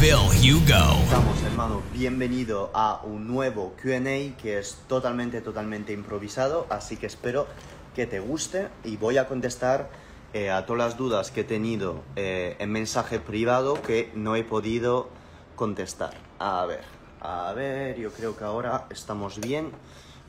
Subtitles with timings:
[0.00, 1.02] Phil Hugo.
[1.02, 7.48] Estamos, hermano, bienvenido a un nuevo QA que es totalmente, totalmente improvisado, así que espero
[7.96, 9.90] que te guste y voy a contestar
[10.34, 14.44] eh, a todas las dudas que he tenido eh, en mensaje privado que no he
[14.44, 15.08] podido
[15.56, 16.14] contestar.
[16.38, 16.84] A ver,
[17.20, 19.72] a ver, yo creo que ahora estamos bien.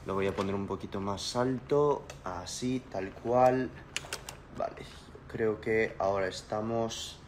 [0.07, 3.69] Lo voy a poner un poquito más alto, así, tal cual.
[4.57, 4.81] Vale,
[5.27, 7.19] creo que ahora estamos...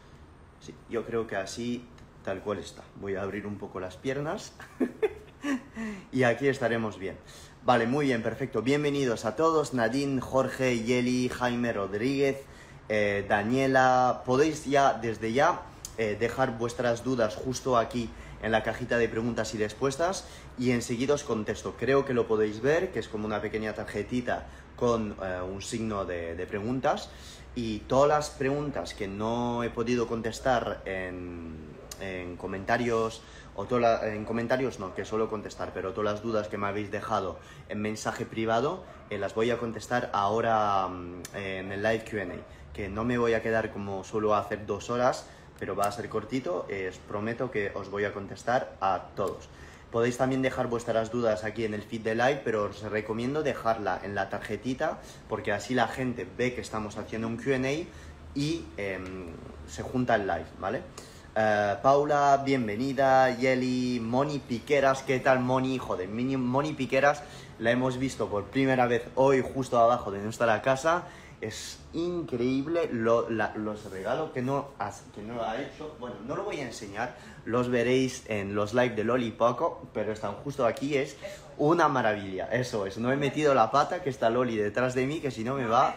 [0.58, 1.84] Sí, yo creo que así
[2.22, 2.82] tal cual está.
[3.00, 4.52] Voy a abrir un poco las piernas
[6.12, 7.16] y aquí estaremos bien.
[7.64, 8.62] Vale, muy bien, perfecto.
[8.62, 9.74] Bienvenidos a todos.
[9.74, 12.42] Nadine, Jorge, Yeli, Jaime Rodríguez,
[12.88, 14.22] eh, Daniela.
[14.24, 15.62] Podéis ya, desde ya,
[15.98, 18.08] eh, dejar vuestras dudas justo aquí
[18.42, 20.24] en la cajita de preguntas y respuestas
[20.58, 21.76] y enseguida os contesto.
[21.78, 26.04] Creo que lo podéis ver, que es como una pequeña tarjetita con eh, un signo
[26.04, 27.10] de, de preguntas
[27.54, 31.71] y todas las preguntas que no he podido contestar en,
[32.02, 33.22] en comentarios
[33.54, 36.90] o toda en comentarios no, que suelo contestar, pero todas las dudas que me habéis
[36.90, 42.72] dejado en mensaje privado eh, las voy a contestar ahora mm, en el live Q&A,
[42.72, 45.26] que no me voy a quedar como suelo hacer dos horas,
[45.58, 49.48] pero va a ser cortito, eh, os prometo que os voy a contestar a todos.
[49.92, 54.00] Podéis también dejar vuestras dudas aquí en el feed de live, pero os recomiendo dejarla
[54.02, 57.86] en la tarjetita, porque así la gente ve que estamos haciendo un Q&A
[58.34, 59.34] y em,
[59.68, 60.80] se junta el live, ¿vale?
[61.34, 63.30] Eh, Paula, bienvenida.
[63.36, 65.78] Yeli, Moni Piqueras, ¿qué tal Moni?
[65.78, 67.22] Joder, Moni Piqueras
[67.58, 71.04] la hemos visto por primera vez hoy justo abajo de nuestra casa.
[71.40, 75.96] Es increíble lo- los regalos que no, has- que no ha hecho.
[75.98, 80.12] Bueno, no lo voy a enseñar, los veréis en los live de Loli Poco, pero
[80.12, 81.16] están justo aquí, es
[81.58, 82.48] una maravilla.
[82.52, 85.44] Eso es, no he metido la pata que está Loli detrás de mí, que si
[85.44, 85.96] no me va...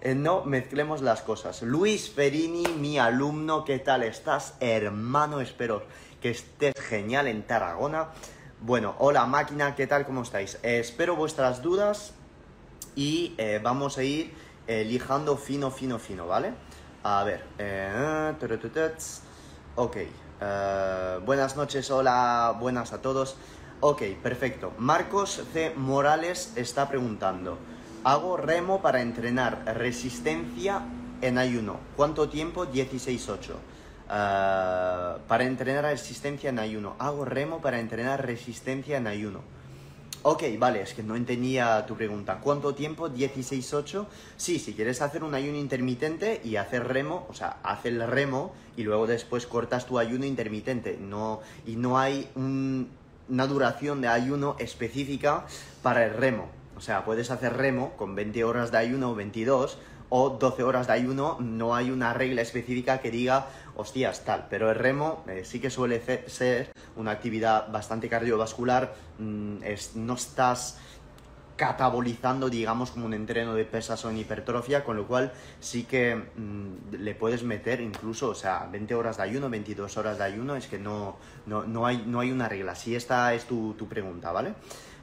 [0.00, 1.62] Eh, no mezclemos las cosas.
[1.62, 5.40] Luis Ferini, mi alumno, ¿qué tal estás, hermano?
[5.40, 5.82] Espero
[6.20, 8.08] que estés genial en Tarragona.
[8.60, 10.04] Bueno, hola máquina, ¿qué tal?
[10.04, 10.58] ¿Cómo estáis?
[10.62, 12.12] Eh, espero vuestras dudas
[12.94, 14.34] y eh, vamos a ir
[14.66, 16.52] lijando fino, fino, fino, ¿vale?
[17.02, 17.44] A ver,
[19.76, 19.96] ok,
[21.26, 23.36] buenas noches, hola, buenas a todos.
[23.80, 24.72] Ok, perfecto.
[24.78, 25.72] Marcos C.
[25.76, 27.58] Morales está preguntando,
[28.02, 30.82] hago remo para entrenar resistencia
[31.20, 31.78] en ayuno.
[31.96, 32.66] ¿Cuánto tiempo?
[32.66, 33.52] 16-8.
[34.10, 36.94] Eh, para entrenar resistencia en ayuno.
[36.98, 39.40] Hago remo para entrenar resistencia en ayuno.
[40.26, 42.40] Ok, vale, es que no entendía tu pregunta.
[42.42, 43.10] ¿Cuánto tiempo?
[43.10, 44.06] 16-8.
[44.38, 48.54] Sí, si quieres hacer un ayuno intermitente y hacer remo, o sea, haz el remo
[48.78, 50.96] y luego después cortas tu ayuno intermitente.
[50.98, 52.88] No, y no hay un-
[53.28, 55.46] una duración de ayuno específica
[55.82, 56.48] para el remo.
[56.76, 59.78] O sea, puedes hacer remo con 20 horas de ayuno o 22
[60.10, 64.46] o 12 horas de ayuno, no hay una regla específica que diga, hostias, tal.
[64.50, 70.14] Pero el remo eh, sí que suele ser una actividad bastante cardiovascular, mm, es- no
[70.14, 70.78] estás
[71.56, 76.16] catabolizando, digamos, como un entreno de pesas o en hipertrofia, con lo cual sí que
[76.16, 80.56] mm, le puedes meter incluso, o sea, 20 horas de ayuno, 22 horas de ayuno,
[80.56, 81.16] es que no,
[81.46, 82.74] no, no hay, no hay una regla.
[82.74, 84.54] Si esta es tu, tu pregunta, ¿vale?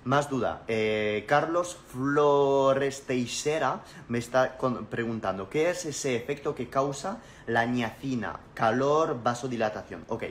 [0.03, 0.63] Más duda.
[0.67, 4.57] Eh, Carlos Flores Teixeira me está
[4.89, 8.39] preguntando, ¿qué es ese efecto que causa la niacina?
[8.55, 10.03] Calor, vasodilatación.
[10.07, 10.23] Ok,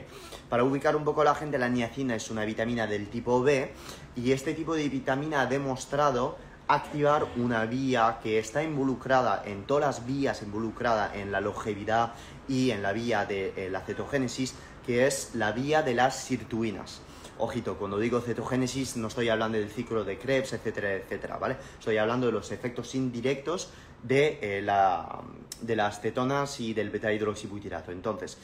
[0.49, 3.71] para ubicar un poco a la gente, la niacina es una vitamina del tipo B
[4.15, 9.83] y este tipo de vitamina ha demostrado activar una vía que está involucrada en todas
[9.97, 12.13] las vías involucradas en la longevidad
[12.47, 14.53] y en la vía de eh, la cetogénesis,
[14.85, 17.01] que es la vía de las sirtuinas.
[17.39, 21.57] Ojito, cuando digo cetogénesis no estoy hablando del ciclo de Krebs, etcétera, etcétera, ¿vale?
[21.79, 23.69] Estoy hablando de los efectos indirectos
[24.03, 25.21] de, eh, la,
[25.61, 27.91] de las cetonas y del beta-hidroxibutirato.
[27.91, 28.37] Entonces,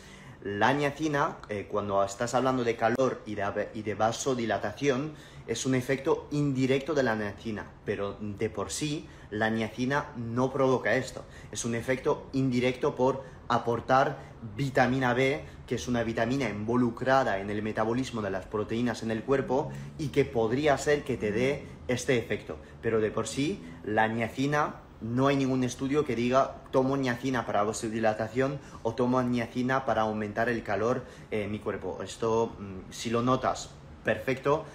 [0.44, 5.14] la niacina, eh, cuando estás hablando de calor y de, y de vasodilatación,
[5.48, 10.96] es un efecto indirecto de la niacina, pero de por sí la niacina no provoca
[10.96, 11.24] esto.
[11.52, 14.20] Es un efecto indirecto por aportar
[14.56, 19.24] vitamina B, que es una vitamina involucrada en el metabolismo de las proteínas en el
[19.24, 22.58] cuerpo y que podría ser que te dé este efecto.
[22.82, 27.64] Pero de por sí, la niacina no hay ningún estudio que diga tomo niacina para
[27.64, 32.00] vasodilatación o tomo niacina para aumentar el calor en mi cuerpo.
[32.04, 33.70] Esto, mm, si lo notas,
[34.04, 34.66] perfecto,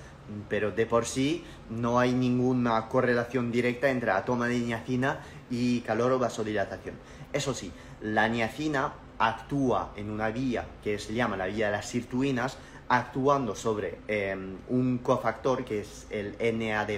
[0.48, 5.20] pero de por sí no hay ninguna correlación directa entre la toma de niacina
[5.50, 6.94] y calor o vasodilatación.
[7.32, 11.88] Eso sí, la niacina actúa en una vía que se llama la vía de las
[11.88, 12.56] sirtuinas,
[12.88, 16.90] actuando sobre em, un cofactor que es el NAD+,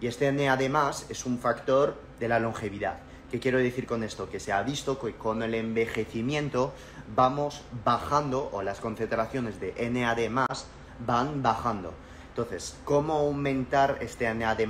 [0.00, 0.60] y este NAD+,
[1.08, 3.00] es un factor de la longevidad.
[3.30, 4.30] ¿Qué quiero decir con esto?
[4.30, 6.72] Que se ha visto que con el envejecimiento
[7.14, 10.46] vamos bajando, o las concentraciones de NAD+,
[11.04, 11.92] van bajando.
[12.38, 14.60] Entonces, ¿cómo aumentar este NAD+,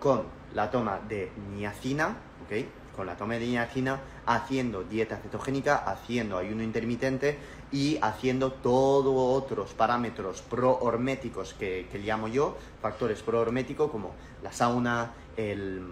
[0.00, 0.24] con
[0.54, 2.66] la toma de niacina, ¿ok?
[2.96, 7.38] Con la toma de niacina, haciendo dieta cetogénica, haciendo ayuno intermitente
[7.70, 14.10] y haciendo todos otros parámetros prohorméticos que, que llamo yo, factores prohorméticos como
[14.42, 15.84] la sauna, el,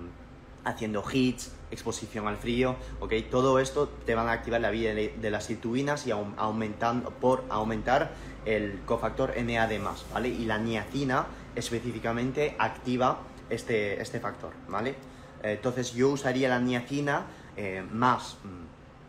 [0.65, 3.13] haciendo hits, exposición al frío, ¿ok?
[3.31, 8.13] Todo esto te van a activar la vía de, las situinas y aumentando, por aumentar
[8.47, 9.73] el cofactor NAD+,
[10.13, 10.29] ¿vale?
[10.29, 13.19] Y la niacina específicamente activa
[13.51, 14.95] este, este factor, ¿vale?
[15.43, 17.27] Entonces yo usaría la niacina
[17.57, 18.64] eh, más mm,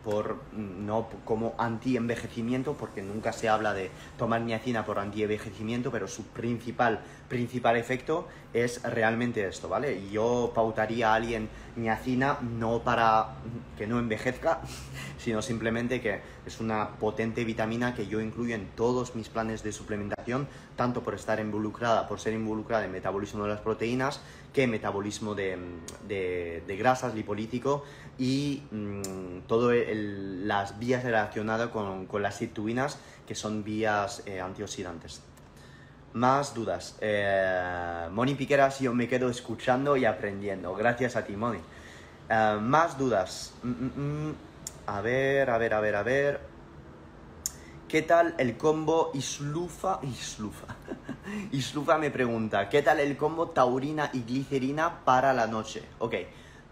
[0.06, 6.22] por, no como anti-envejecimiento, porque nunca se habla de tomar niacina por anti-envejecimiento, pero su
[6.28, 10.08] principal, principal efecto es realmente esto, ¿vale?
[10.08, 13.34] Yo pautaría a alguien niacina no para
[13.76, 14.60] que no envejezca,
[15.18, 19.72] sino simplemente que es una potente vitamina que yo incluyo en todos mis planes de
[19.72, 24.20] suplementación, tanto por estar involucrada, por ser involucrada en metabolismo de las proteínas,
[24.56, 25.58] que metabolismo de,
[26.08, 27.84] de, grasas, lipolítico
[28.18, 35.22] y mm, todas las vías relacionadas con, las sirtuinas, que son vías eh, antioxidantes.
[36.14, 36.96] Más dudas.
[37.00, 40.74] Eh, Moni Piqueras, yo me quedo escuchando y aprendiendo.
[40.74, 41.58] Gracias a ti, Moni.
[42.30, 43.52] Eh, más dudas.
[43.62, 44.34] Mm, mm,
[44.86, 46.56] a ver, a ver, a ver, a ver.
[47.88, 50.00] ¿Qué tal el combo Islufa?
[50.02, 50.66] Islufa.
[51.52, 55.84] Islufa me pregunta, ¿qué tal el combo taurina y glicerina para la noche?
[56.00, 56.14] Ok,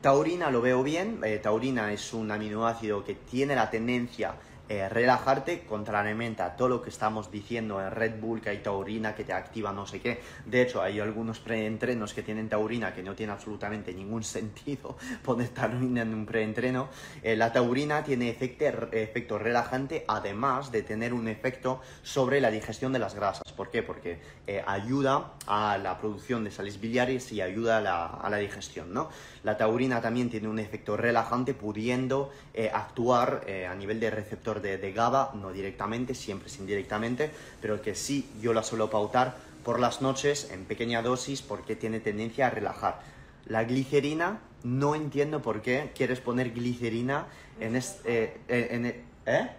[0.04, 1.20] taurina lo veo bien.
[1.24, 4.34] Eh, taurina es un aminoácido que tiene la tendencia
[4.66, 9.14] eh, relajarte, contrariamente a todo lo que estamos diciendo en Red Bull, que hay taurina,
[9.14, 10.22] que te activa no sé qué.
[10.46, 15.48] De hecho, hay algunos preentrenos que tienen taurina que no tiene absolutamente ningún sentido poner
[15.50, 16.88] taurina en un preentreno.
[17.22, 22.90] Eh, la taurina tiene efecto, efecto relajante, además de tener un efecto sobre la digestión
[22.94, 23.52] de las grasas.
[23.52, 23.82] ¿Por qué?
[23.82, 28.38] Porque eh, ayuda a la producción de sales biliares y ayuda a la, a la
[28.38, 29.10] digestión, ¿no?
[29.42, 32.30] La taurina también tiene un efecto relajante, pudiendo
[32.72, 37.30] actuar a nivel de receptor de, GABA, no directamente, siempre es indirectamente,
[37.60, 42.00] pero que sí yo la suelo pautar por las noches en pequeña dosis porque tiene
[42.00, 43.00] tendencia a relajar.
[43.46, 47.26] La glicerina, no entiendo por qué quieres poner glicerina
[47.60, 48.40] en este...
[48.48, 49.02] ¿Eh?
[49.26, 49.50] ¿Eh?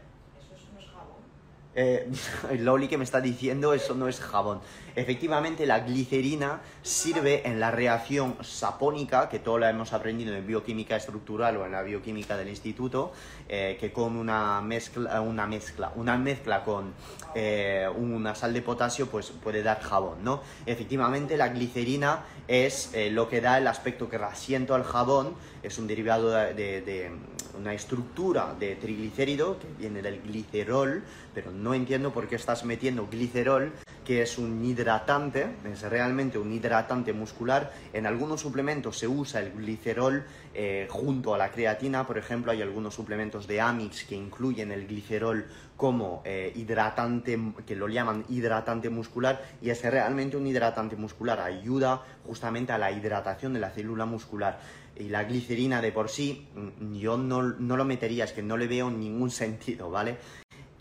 [1.75, 2.09] Eh,
[2.59, 4.61] Loli que me está diciendo eso no es jabón.
[4.95, 10.95] Efectivamente, la glicerina sirve en la reacción sapónica, que todo lo hemos aprendido en bioquímica
[10.95, 13.11] estructural o en la bioquímica del instituto,
[13.49, 16.93] eh, que con una mezcla, una mezcla, una mezcla con
[17.35, 20.41] eh, una sal de potasio, pues puede dar jabón, ¿no?
[20.65, 25.77] Efectivamente, la glicerina es eh, lo que da el aspecto que rasiento al jabón, es
[25.77, 27.11] un derivado de, de
[27.57, 31.03] una estructura de triglicérido que viene del glicerol,
[31.33, 33.73] pero no entiendo por qué estás metiendo glicerol
[34.05, 37.73] que es un hidratante, es realmente un hidratante muscular.
[37.91, 42.61] En algunos suplementos se usa el glicerol eh, junto a la creatina, por ejemplo, hay
[42.61, 45.45] algunos suplementos de Amix que incluyen el glicerol
[45.75, 52.01] como eh, hidratante, que lo llaman hidratante muscular, y es realmente un hidratante muscular, ayuda
[52.25, 54.59] justamente a la hidratación de la célula muscular.
[54.97, 58.55] Y la glicerina de por sí, mm, yo no, no lo metería, es que no
[58.55, 60.17] le veo ningún sentido, ¿vale?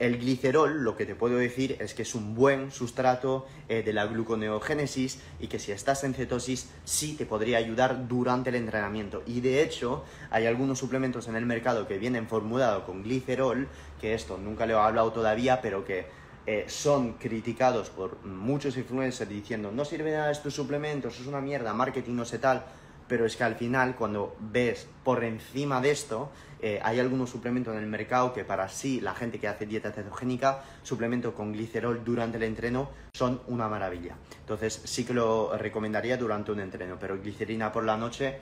[0.00, 3.92] El glicerol, lo que te puedo decir es que es un buen sustrato eh, de
[3.92, 9.22] la gluconeogénesis y que si estás en cetosis sí te podría ayudar durante el entrenamiento.
[9.24, 13.68] Y de hecho hay algunos suplementos en el mercado que vienen formulados con glicerol,
[14.00, 16.06] que esto nunca lo he hablado todavía, pero que
[16.46, 21.72] eh, son criticados por muchos influencers diciendo no sirve nada estos suplementos, es una mierda,
[21.72, 22.64] marketing no sé tal
[23.08, 26.30] pero es que al final cuando ves por encima de esto,
[26.66, 29.92] eh, hay algunos suplementos en el mercado que para sí, la gente que hace dieta
[29.92, 34.16] cetogénica, suplementos con glicerol durante el entreno son una maravilla.
[34.40, 38.38] Entonces sí que lo recomendaría durante un entreno, pero glicerina por la noche,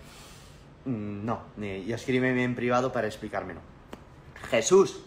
[0.84, 1.40] mm, no.
[1.60, 3.58] Y escríbeme en privado para explicármelo.
[4.50, 5.00] Jesús,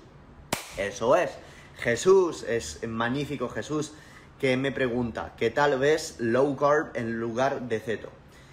[0.77, 1.31] eso es.
[1.77, 3.93] Jesús, es magnífico Jesús,
[4.41, 8.10] que me pregunta, ¿qué tal ves low carb en lugar de ceto?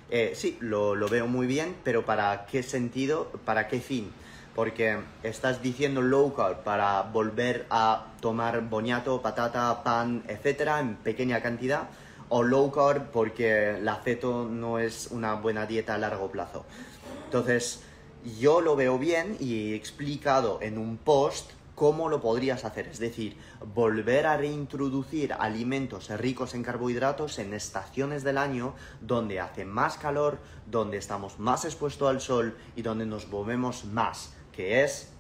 [0.09, 3.33] Eh, sí, lo, lo veo muy bien, pero ¿para qué sentido?
[3.45, 4.13] ¿Para qué fin?
[4.55, 11.41] Porque estás diciendo low carb para volver a tomar boñato, patata, pan, etcétera, en pequeña
[11.41, 11.89] cantidad,
[12.29, 16.65] o low carb porque la ceto no es una buena dieta a largo plazo.
[17.25, 17.83] Entonces,
[18.39, 22.87] yo lo veo bien y he explicado en un post cómo lo podrías hacer.
[22.87, 23.37] Es decir,
[23.75, 30.39] volver a reintroducir alimentos ricos en carbohidratos en estaciones del año donde hace más calor,
[30.67, 35.13] donde estamos más expuestos al sol y donde nos movemos más, que es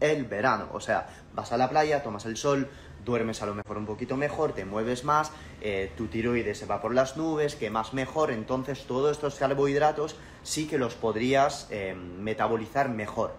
[0.00, 0.68] el verano.
[0.72, 2.68] O sea, vas a la playa, tomas el sol,
[3.04, 6.82] duermes a lo mejor un poquito mejor, te mueves más, eh, tu tiroides se va
[6.82, 12.88] por las nubes, quemas mejor, entonces todos estos carbohidratos sí que los podrías eh, metabolizar
[12.88, 13.34] mejor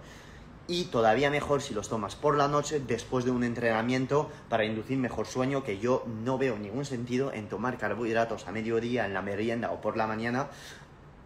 [0.68, 4.98] y todavía mejor si los tomas por la noche después de un entrenamiento para inducir
[4.98, 9.22] mejor sueño, que yo no veo ningún sentido en tomar carbohidratos a mediodía, en la
[9.22, 10.48] merienda o por la mañana,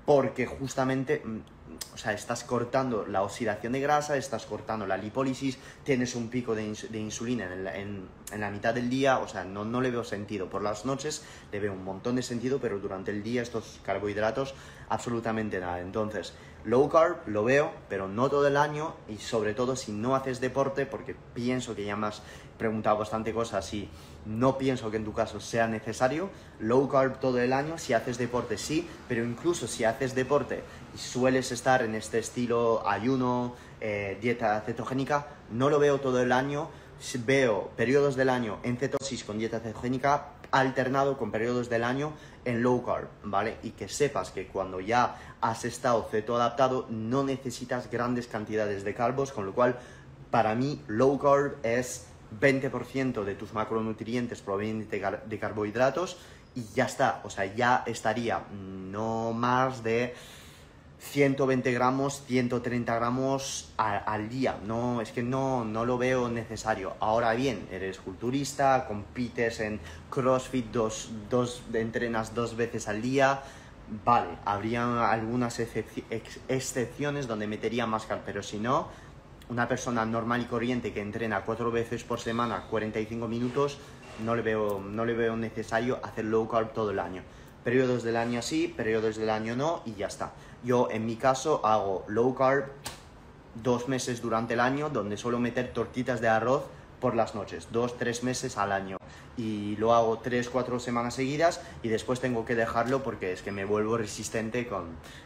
[0.06, 1.40] porque justamente, mm,
[1.94, 6.56] o sea, estás cortando la oxidación de grasa, estás cortando la lipólisis, tienes un pico
[6.56, 8.08] de, insulina en
[8.40, 10.50] la, mitad del día, o sea, no, no le veo sentido.
[10.50, 14.54] Por las noches le veo un montón de sentido, pero durante el día estos carbohidratos
[14.90, 15.80] absolutamente nada.
[15.80, 20.16] Entonces, Low carb lo veo, pero no todo el año y sobre todo si no
[20.16, 22.22] haces deporte, porque pienso que ya me has
[22.60, 23.90] preguntado bastante cosas y
[24.28, 26.30] no pienso que en tu caso sea necesario.
[26.60, 30.62] Low carb todo el año, si haces deporte sí, pero incluso si haces deporte
[30.94, 36.32] y sueles estar en este estilo ayuno, eh, dieta cetogénica, no lo veo todo el
[36.32, 36.70] año.
[37.26, 42.14] Veo periodos del año en cetosis con dieta cetogénica alternado con periodos del año
[42.46, 43.58] en low carb, ¿vale?
[43.64, 48.94] Y que sepas que cuando ya has estado ceto adaptado no necesitas grandes cantidades de
[48.94, 49.78] carbos, con lo cual
[50.30, 52.08] para mí low carb es
[52.40, 56.18] 20% de tus macronutrientes provenientes de carbohidratos
[56.56, 60.14] y ya está, o sea, ya estaría no más de
[61.02, 64.58] 120 gramos, 130 gramos al día.
[64.66, 66.94] No, es que no, no lo veo necesario.
[67.00, 69.80] Ahora bien, eres culturista, compites en
[70.10, 73.42] CrossFit, dos, dos, entrenas dos veces al día.
[74.06, 78.88] Vale, habría algunas excepciones donde metería más car, pero si no,
[79.50, 83.80] una persona normal y corriente que entrena cuatro veces por semana, 45 minutos,
[84.24, 87.22] no le veo, no le veo necesario hacer low carb todo el año.
[87.66, 90.32] Periodos del año sí, periodos del año no y ya está.
[90.64, 92.68] Yo en mi caso hago low carb
[93.62, 96.64] dos meses durante el año donde suelo meter tortitas de arroz
[97.02, 98.98] por las noches, dos, tres meses al año.
[99.36, 103.52] Y lo hago tres, cuatro semanas seguidas y después tengo que dejarlo porque es que
[103.52, 104.86] me vuelvo resistente con,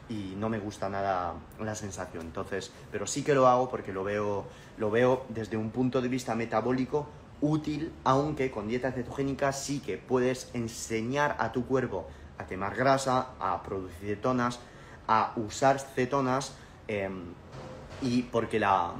[0.10, 2.24] y no me gusta nada la sensación.
[2.26, 4.46] Entonces, pero sí que lo hago porque lo veo,
[4.78, 7.08] lo veo desde un punto de vista metabólico
[7.42, 13.30] útil, aunque con dieta cetogénica sí que puedes enseñar a tu cuerpo a quemar grasa,
[13.40, 14.60] a producir cetonas,
[15.08, 16.54] a usar cetonas
[16.88, 17.26] em,
[18.02, 18.94] y porque la,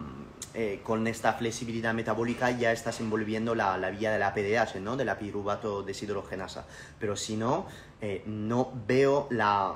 [0.56, 4.96] eh, con esta flexibilidad metabólica ya estás envolviendo la, vía de la PDH, ¿no?
[4.96, 6.66] de la piruvato deshidrogenasa.
[6.98, 7.68] Pero si no,
[8.00, 9.76] eh, no veo la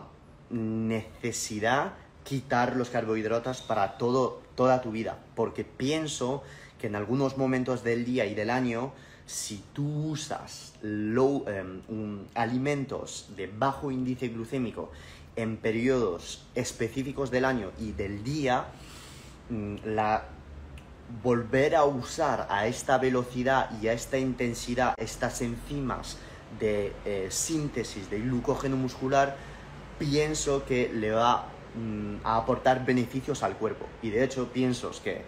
[0.49, 1.93] necesidad
[2.23, 6.43] quitar los carbohidratos para todo, toda tu vida, porque pienso
[6.79, 8.93] que en algunos momentos del día y del año
[9.29, 14.91] si tú usas em, alimentos de bajo índice glucémico
[15.35, 18.65] en periodos específicos del año y del día,
[19.49, 19.75] mm,
[21.23, 26.17] volver a usar a esta velocidad y a esta intensidad estas enzimas
[26.59, 29.35] de eh, síntesis de glucógeno muscular,
[29.97, 33.85] pienso que le va mm, a aportar beneficios al cuerpo.
[34.01, 35.21] Y de hecho pienso que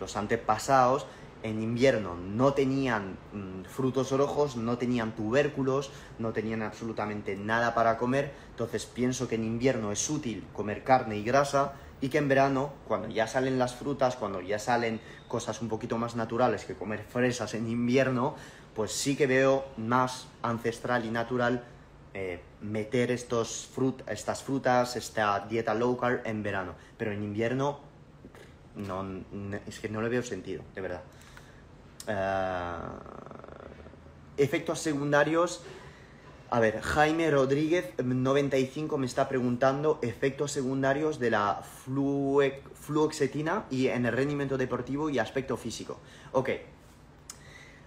[0.00, 1.06] los antepasados
[1.42, 7.98] en invierno no tenían mm, frutos rojos, no tenían tubérculos, no tenían absolutamente nada para
[7.98, 12.28] comer, entonces pienso que en invierno es útil comer carne y grasa y que en
[12.28, 16.74] verano, cuando ya salen las frutas, cuando ya salen cosas un poquito más naturales que
[16.74, 18.34] comer fresas en invierno,
[18.74, 21.62] pues sí que veo más ancestral y natural
[22.12, 23.70] eh, meter estos
[24.08, 27.78] estas frutas, esta dieta low carb en verano, pero en invierno
[28.74, 29.06] no,
[29.66, 31.02] es que no le veo sentido, de verdad.
[32.08, 32.76] Eh,
[34.36, 35.62] efectos secundarios.
[36.54, 41.62] A ver, Jaime Rodríguez 95 me está preguntando efectos secundarios de la
[42.74, 45.98] fluoxetina y en el rendimiento deportivo y aspecto físico.
[46.32, 46.50] Ok.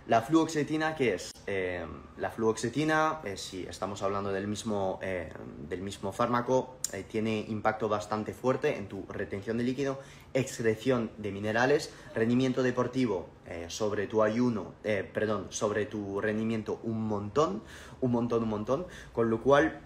[0.08, 1.32] La fluoxetina, ¿qué es?
[1.48, 1.84] Eh,
[2.20, 5.34] la fluoxetina, eh, si estamos hablando del mismo, eh,
[5.68, 6.76] del mismo fármaco,
[7.10, 10.00] tiene impacto bastante fuerte en tu retención de líquido,
[10.36, 13.28] excreción de minerales, rendimiento deportivo
[13.68, 14.76] sobre tu ayuno,
[15.14, 17.64] perdón, sobre tu rendimiento un montón,
[18.00, 19.82] un montón, un montón, con lo cual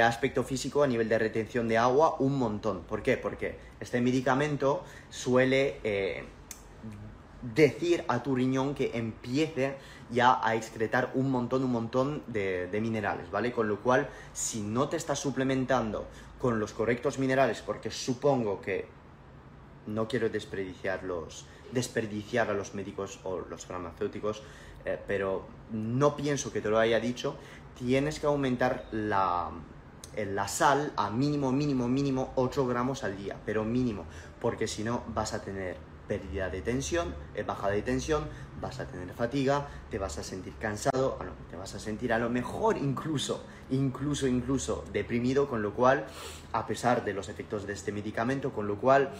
[0.00, 2.82] aspecto físico a nivel de retención de agua un montón.
[2.82, 3.16] ¿Por qué?
[3.16, 5.80] Porque este medicamento suele
[7.54, 9.76] decir a tu riñón que empiece
[10.10, 13.52] ya a excretar un montón, un montón de, minerales, ¿vale?
[13.52, 16.06] Con lo cual, si no te estás suplementando
[16.38, 18.86] con los correctos minerales, porque supongo que
[19.86, 24.42] no quiero desperdiciarlos, desperdiciar a los médicos o los farmacéuticos,
[24.84, 27.36] eh, pero no pienso que te lo haya dicho,
[27.78, 29.50] tienes que aumentar la,
[30.16, 34.04] la sal a mínimo, mínimo, mínimo 8 gramos al día, pero mínimo,
[34.40, 35.76] porque si no vas a tener
[36.08, 38.24] pérdida de tensión, eh, baja de tensión,
[38.60, 41.18] vas a tener fatiga, te vas a sentir cansado,
[41.50, 46.06] te vas a sentir a lo mejor incluso, incluso, incluso deprimido, con lo cual,
[46.52, 49.10] a pesar de los efectos de este medicamento, con lo cual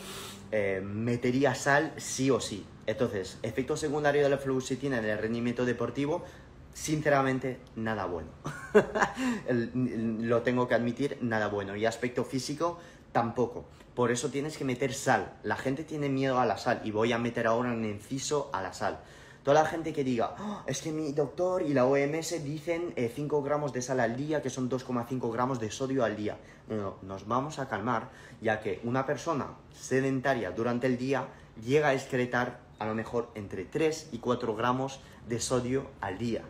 [0.50, 2.64] eh, metería sal sí o sí.
[2.86, 6.24] Entonces, efecto secundario de la fluoxetina en el rendimiento deportivo,
[6.72, 8.30] sinceramente, nada bueno.
[9.54, 11.76] lo tengo que admitir, nada bueno.
[11.76, 12.78] Y aspecto físico,
[13.12, 13.64] tampoco.
[13.94, 15.32] Por eso tienes que meter sal.
[15.42, 18.60] La gente tiene miedo a la sal y voy a meter ahora un inciso a
[18.60, 18.98] la sal.
[19.44, 22.96] Toda la gente que diga, ah, es que mi doctor y la OMS dicen 5
[22.96, 26.38] eh, gramos de sal al día, que son 2,5 gramos de sodio al día.
[26.66, 28.08] No, no, nos vamos a calmar,
[28.40, 31.28] ya que una persona sedentaria durante el día
[31.62, 36.42] llega a excretar a lo mejor entre 3 y 4 gramos de sodio al día.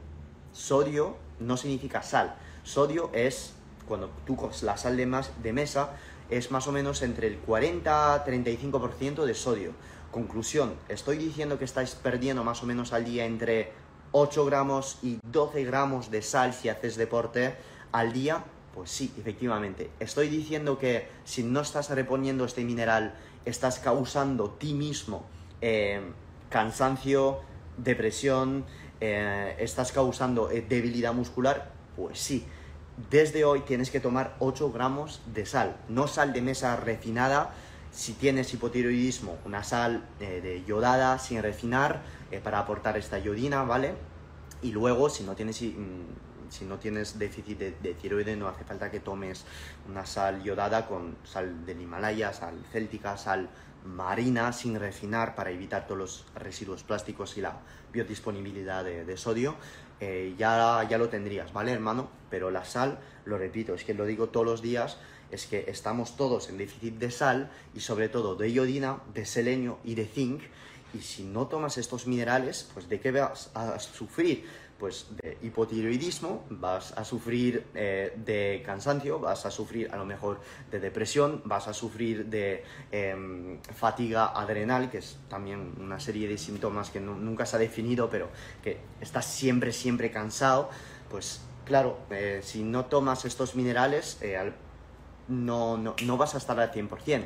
[0.53, 2.37] Sodio no significa sal.
[2.63, 3.55] Sodio es
[3.89, 5.91] cuando tú la sal de, de mesa,
[6.31, 9.73] es más o menos entre el 40-35% de sodio.
[10.11, 13.73] Conclusión, estoy diciendo que estáis perdiendo más o menos al día entre
[14.13, 17.57] 8 gramos y 12 gramos de sal si haces deporte
[17.91, 18.45] al día.
[18.75, 19.91] Pues sí, efectivamente.
[20.01, 23.15] Estoy diciendo que si no estás reponiendo este mineral,
[23.45, 25.27] estás causando ti mismo
[25.61, 26.01] eh,
[26.49, 27.41] cansancio,
[27.77, 28.65] depresión,
[29.01, 31.73] eh, estás causando eh, debilidad muscular.
[31.97, 32.47] Pues sí,
[33.11, 37.53] desde hoy tienes que tomar 8 gramos de sal, no sal de mesa refinada.
[37.91, 43.63] Si tienes hipotiroidismo, una sal eh, de yodada sin refinar eh, para aportar esta iodina,
[43.63, 43.95] ¿vale?
[44.63, 48.65] Y luego, si no tienes, mm, si no tienes déficit de, de, tiroide, no hace
[48.65, 49.45] falta que tomes
[49.89, 53.49] una sal yodada con sal del Himalaya, sal céltica, sal
[53.85, 57.61] marina sin refinar para evitar todos los residuos plásticos y la
[57.93, 59.57] biodisponibilidad de, sodio,
[60.01, 62.09] eh, ya, ya lo tendrías, ¿vale, hermano?
[62.31, 64.99] Pero la sal, lo repito, es que lo digo todos los días,
[65.31, 69.79] es que estamos todos en déficit de sal y sobre todo de iodina, de selenio
[69.85, 70.43] y de zinc.
[70.95, 74.47] Y si no tomas estos minerales, pues ¿de qué vas a sufrir?
[74.79, 80.41] Pues de hipotiroidismo, vas a sufrir eh, de cansancio, vas a sufrir a lo mejor
[80.71, 86.37] de depresión, vas a sufrir de em, fatiga adrenal, que es también una serie de
[86.39, 88.29] síntomas que nunca se ha definido, pero
[88.63, 90.71] que estás siempre, siempre cansado,
[91.11, 94.53] pues claro, eh, si no tomas estos minerales, eh,
[95.29, 97.25] no, no, no vas a estar al 100%.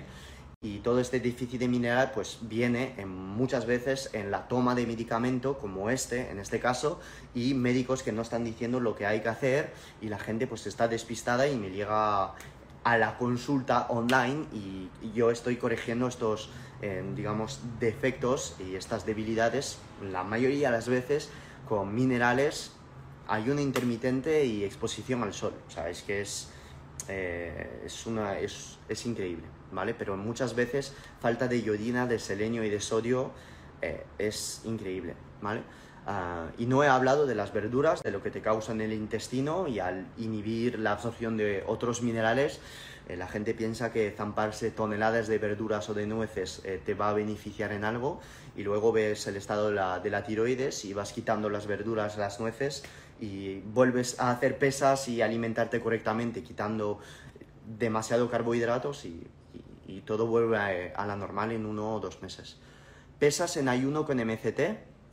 [0.61, 4.87] Y todo este déficit de mineral pues viene en, muchas veces en la toma de
[4.87, 6.99] medicamento como este, en este caso,
[7.33, 10.67] y médicos que no están diciendo lo que hay que hacer y la gente pues
[10.67, 12.35] está despistada y me llega
[12.83, 16.51] a la consulta online y, yo estoy corrigiendo estos,
[16.83, 19.79] eh, digamos, defectos y estas debilidades
[20.11, 21.31] la mayoría de las veces
[21.69, 22.73] con minerales,
[23.29, 25.55] ayuno intermitente y exposición al sol.
[25.69, 26.51] O sea, es que es,
[27.07, 29.58] eh, es, una, es, es increíble.
[29.73, 29.95] ¿Vale?
[29.95, 33.31] Pero muchas veces falta de iodina, de selenio y de sodio
[33.83, 35.63] eh, es increíble, ¿vale?
[36.11, 39.69] Ah, y no he hablado de las verduras, de lo que te causan el intestino
[39.69, 42.61] y al inhibir la absorción de otros minerales,
[43.09, 47.11] eh, la gente piensa que zamparse toneladas de verduras o de nueces eh, te va
[47.11, 48.21] a beneficiar en algo
[48.57, 52.17] y luego ves el estado de la, de la tiroides y vas quitando las verduras,
[52.17, 52.85] las nueces
[53.21, 57.01] y vuelves a hacer pesas y alimentarte correctamente, quitando
[57.67, 59.27] demasiado carbohidratos y
[59.89, 62.59] y todo vuelve a, la normal en uno o dos meses.
[63.19, 64.61] ¿Pesas en ayuno con MCT?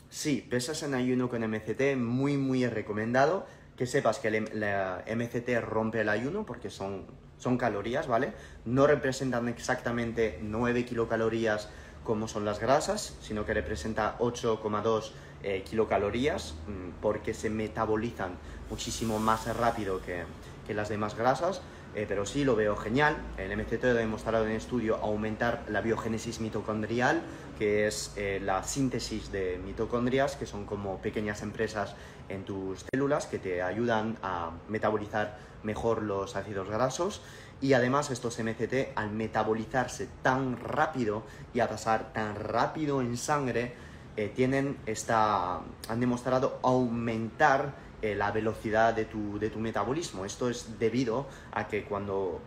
[0.09, 3.47] Sí, pesas en ayuno con MCT, muy, muy recomendado.
[3.77, 7.05] Que sepas que el, MCT rompe el ayuno porque son,
[7.38, 8.33] son calorías, ¿vale?
[8.65, 11.69] No representan exactamente 9 kilocalorías
[12.03, 15.11] como son las grasas, sino que representa 8,2
[15.43, 18.38] eh, kilocalorías mm, porque se metabolizan
[18.69, 20.23] muchísimo más rápido que,
[20.67, 21.61] que las demás grasas
[21.95, 23.15] eh, pero sí lo veo genial.
[23.38, 27.21] El MCT ha demostrado en estudio aumentar la biogénesis mitocondrial,
[27.58, 31.95] que es eh, la síntesis de mitocondrias, que son como pequeñas empresas
[32.27, 37.21] en tus células que te ayudan a metabolizar mejor los ácidos grasos.
[37.62, 43.73] Y además estos MCT, al metabolizarse tan rápido y a pasar tan rápido en sangre,
[44.17, 50.25] eh, tienen esta, han demostrado aumentar eh, la velocidad de tu, de tu metabolismo.
[50.25, 52.39] Esto es debido a que cuando,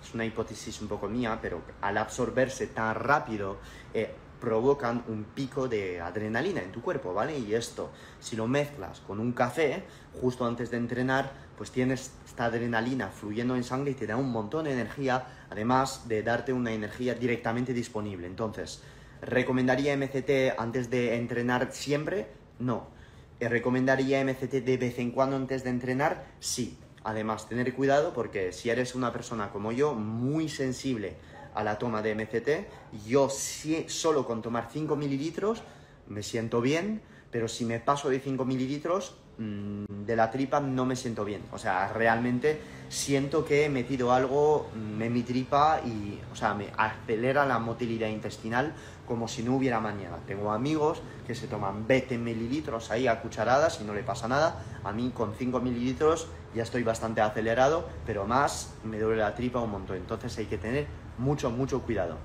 [0.00, 3.58] es una hipótesis un poco mía, pero al absorberse tan rápido,
[3.92, 7.38] eh, provocan un pico de adrenalina en tu cuerpo, ¿vale?
[7.38, 9.84] Y esto, si lo mezclas con un café,
[10.20, 14.30] justo antes de entrenar, pues tienes esta adrenalina fluyendo en sangre y te da un
[14.30, 18.26] montón de energía, además de darte una energía directamente disponible.
[18.26, 18.82] Entonces,
[19.20, 22.28] ¿recomendaría MCT antes de entrenar siempre?
[22.58, 23.01] No.
[23.48, 26.26] ¿Recomendaría MCT de vez en cuando antes de entrenar?
[26.40, 26.78] Sí.
[27.04, 31.16] Además, tener cuidado porque si eres una persona como yo, muy sensible
[31.52, 33.04] a la toma de MCT.
[33.06, 35.62] Yo solo con tomar 5 mililitros
[36.06, 40.84] me siento bien, pero si me paso de 5 mililitros mm, de la tripa no
[40.84, 41.42] me siento bien.
[41.52, 46.54] O sea, realmente siento que he metido algo mm, en mi tripa y, o sea,
[46.54, 48.74] me acelera la motilidad intestinal
[49.06, 50.18] como si no hubiera mañana.
[50.26, 54.62] Tengo amigos que se toman 20 mililitros ahí a cucharadas y no le pasa nada.
[54.84, 59.60] A mí con 5 mililitros ya estoy bastante acelerado, pero más me duele la tripa
[59.60, 59.96] un montón.
[59.96, 60.86] Entonces hay que tener
[61.18, 62.16] mucho, mucho cuidado.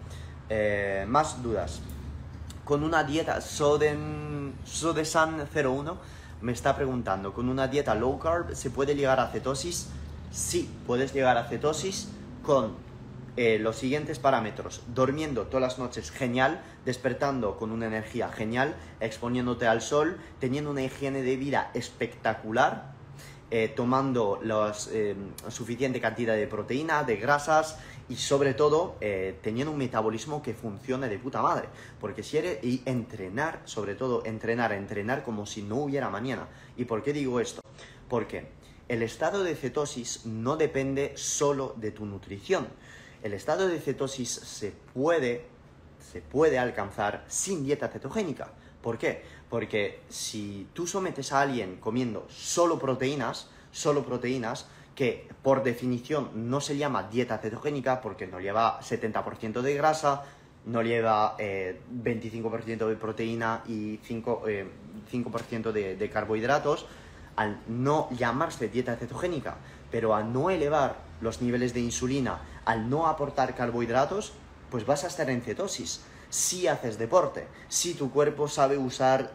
[0.50, 1.82] Eh, más dudas.
[2.64, 5.98] Con una dieta Soden, Sodesan 01
[6.42, 9.90] me está preguntando, ¿con una dieta low carb se puede llegar a cetosis?
[10.32, 12.10] Sí, puedes llegar a cetosis
[12.44, 12.76] con
[13.36, 14.82] eh, los siguientes parámetros.
[14.94, 20.84] Durmiendo todas las noches genial, despertando con una energía genial, exponiéndote al sol, teniendo una
[20.84, 22.94] higiene de vida espectacular,
[23.50, 27.78] eh, tomando la suficiente cantidad de proteína, de grasas
[28.10, 31.68] y sobre todo eh, teniendo un metabolismo que funcione de puta madre.
[32.00, 36.48] Porque si eres, y entrenar, sobre todo entrenar, entrenar como si no hubiera mañana.
[36.78, 37.62] ¿Y por qué digo esto?
[38.08, 38.48] Porque
[38.88, 42.68] el estado de cetosis no depende solo de tu nutrición.
[43.22, 45.46] El estado de cetosis se puede,
[46.00, 48.54] se puede alcanzar sin dieta cetogénica.
[48.82, 49.24] ¿Por qué?
[49.50, 56.60] Porque si tú sometes a alguien comiendo solo proteínas, solo proteínas, que por definición no
[56.60, 60.24] se llama dieta cetogénica porque no lleva 70% de grasa,
[60.66, 66.88] no lleva 25% eh, de proteína y 5%, eh, de, carbohidratos,
[67.36, 69.58] al no llamarse dieta cetogénica,
[69.92, 74.34] pero al no elevar los niveles de insulina, al no aportar carbohidratos,
[74.72, 79.32] pues vas a estar en cetosis si haces deporte, si tu cuerpo sabe usar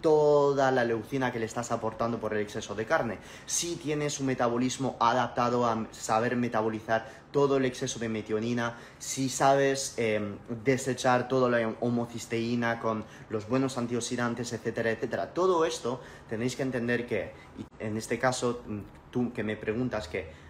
[0.00, 4.26] toda la leucina que le estás aportando por el exceso de carne, si tienes un
[4.26, 11.50] metabolismo adaptado a saber metabolizar todo el exceso de metionina, si sabes em, desechar toda
[11.50, 15.34] la homocisteína con los buenos antioxidantes, etcétera, etcétera.
[15.34, 17.32] Todo esto tenéis que entender que,
[17.78, 18.62] en este caso,
[19.10, 20.44] tú que me preguntas que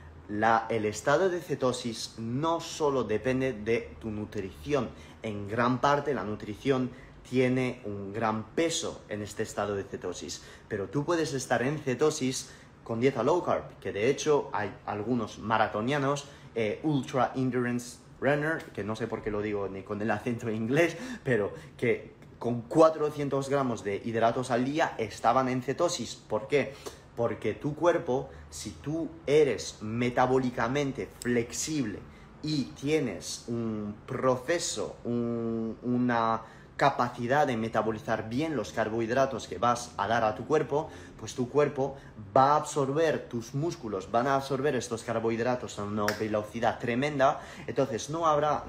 [0.71, 4.89] el estado de cetosis no solo depende de tu nutrición,
[5.25, 6.91] en gran parte la nutrición
[7.29, 12.51] tiene un gran peso en este estado de cetosis, pero tú puedes estar en cetosis
[12.85, 18.85] con dieta low carb, que de hecho hay algunos maratonianos, eh, ultra endurance runner, que
[18.85, 23.49] no sé por qué lo digo ni con el acento inglés, pero que con 400
[23.49, 26.15] gramos de hidratos al día estaban en cetosis.
[26.15, 26.75] ¿Por qué?
[27.17, 32.01] Porque tu cuerpo, si tú eres metabólicamente flexible
[32.45, 36.43] y tienes un proceso, una
[36.77, 41.49] capacidad de metabolizar bien los carbohidratos que vas a dar a tu cuerpo, pues tu
[41.49, 41.97] cuerpo
[42.37, 48.11] va a absorber, tus músculos van a absorber estos carbohidratos a una velocidad tremenda, entonces
[48.11, 48.65] no habrá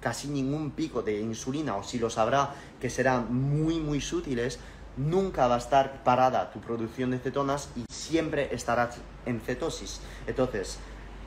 [0.00, 4.58] casi ningún pico de insulina o si los habrá que serán muy muy sutiles,
[4.96, 10.00] nunca va a estar parada tu producción de cetonas y siempre estarás en cetosis.
[10.26, 10.78] Entonces,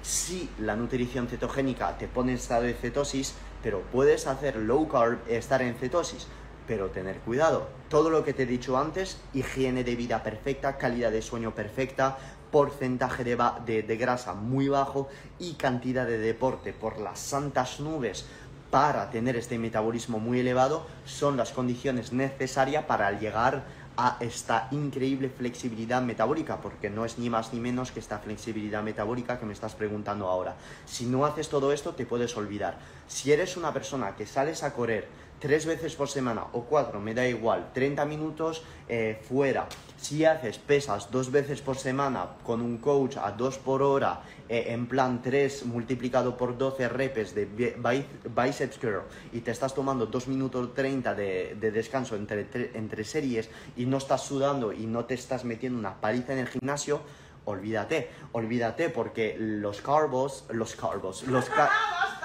[0.06, 5.18] si la nutrición cetogénica te pone en estado de cetosis, pero puedes hacer low carb,
[5.28, 6.28] estar en cetosis,
[6.68, 7.68] pero tener cuidado.
[7.90, 12.18] Todo lo que te he dicho antes, higiene de vida perfecta, calidad de sueño perfecta,
[12.52, 18.26] porcentaje de, de grasa muy bajo y cantidad de deporte por las santas nubes
[18.70, 23.64] para tener este metabolismo muy elevado son las condiciones necesarias para llegar
[23.98, 28.84] a esta increíble flexibilidad metabólica, porque no es ni más ni menos que esta flexibilidad
[28.84, 30.56] metabólica que me estás preguntando ahora.
[30.86, 32.78] Si no haces todo esto, te puedes olvidar.
[33.08, 35.08] Si eres una persona que sales a correr
[35.40, 40.60] tres veces por semana o cuatro, me da igual, 30 minutos eh, fuera, Si haces
[40.60, 45.22] pesas dos veces por semana con un coach a dos por hora, eh, en plan
[45.22, 49.02] 3 multiplicado por 12 repes de biceps curl
[49.34, 53.98] y te estás tomando 2 minutos 30 de, de descanso entre, entre series y no
[53.98, 57.02] estás sudando y no te estás metiendo una paliza en el gimnasio,
[57.46, 61.46] olvídate, olvídate porque los carbos, los carbos, los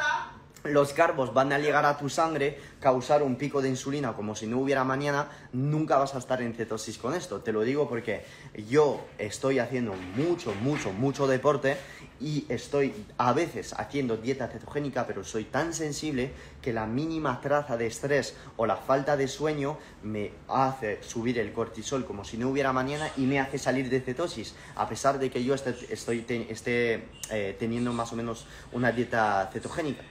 [0.65, 4.47] los carbos van a llegar a tu sangre, causar un pico de insulina como si
[4.47, 7.41] no hubiera mañana, nunca vas a estar en cetosis con esto.
[7.41, 8.25] Te lo digo porque
[8.69, 11.77] yo estoy haciendo mucho, mucho, mucho deporte
[12.21, 17.77] y estoy a veces haciendo dieta cetogénica, pero soy tan sensible que la mínima traza
[17.77, 22.51] de estrés o la falta de sueño me hace subir el cortisol como si no
[22.51, 26.27] hubiera mañana y me hace salir de cetosis, a pesar de que yo esté, estoy
[26.49, 30.03] esté eh, teniendo más o menos una dieta cetogénica,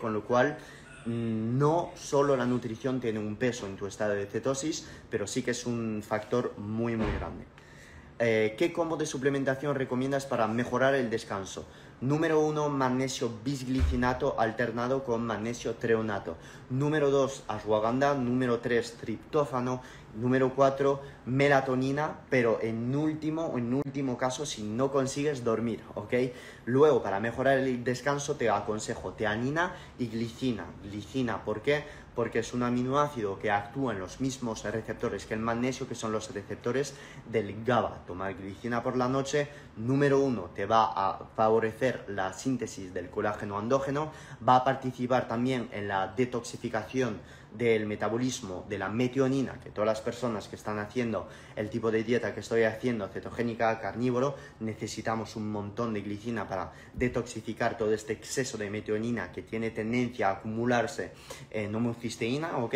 [0.00, 0.58] Con lo cual
[1.04, 5.42] mm, no solo la nutrición tiene un peso en tu estado de cetosis, pero sí
[5.42, 7.57] que es un factor muy muy grande.
[8.20, 11.66] Eh, ¿Qué combo de suplementación recomiendas para mejorar el descanso?
[12.00, 16.36] Número 1, magnesio bisglicinato alternado con magnesio treonato.
[16.68, 18.14] Número 2, ashwagandha.
[18.14, 19.82] Número 3, triptófano.
[20.16, 26.14] Número 4, melatonina, pero en último, en último caso, si no consigues dormir, ¿ok?
[26.64, 30.64] Luego, para mejorar el descanso, te aconsejo teanina y glicina.
[30.82, 31.84] Glicina, ¿por qué?
[32.18, 36.10] Porque es un aminoácido que actúa en los mismos receptores que el magnesio, que son
[36.10, 36.96] los receptores
[37.30, 38.06] del GABA.
[38.08, 43.56] Tomar glicina por la noche, número uno, te va a favorecer la síntesis del colágeno
[43.56, 44.10] andógeno,
[44.46, 47.20] va a participar también en la detoxificación
[47.52, 52.04] del metabolismo de la metionina, que todas las personas que están haciendo el tipo de
[52.04, 58.12] dieta que estoy haciendo, cetogénica, carnívoro, necesitamos un montón de glicina para detoxificar todo este
[58.12, 61.12] exceso de metionina que tiene tendencia a acumularse
[61.50, 62.74] en homocisteína, ¿ok?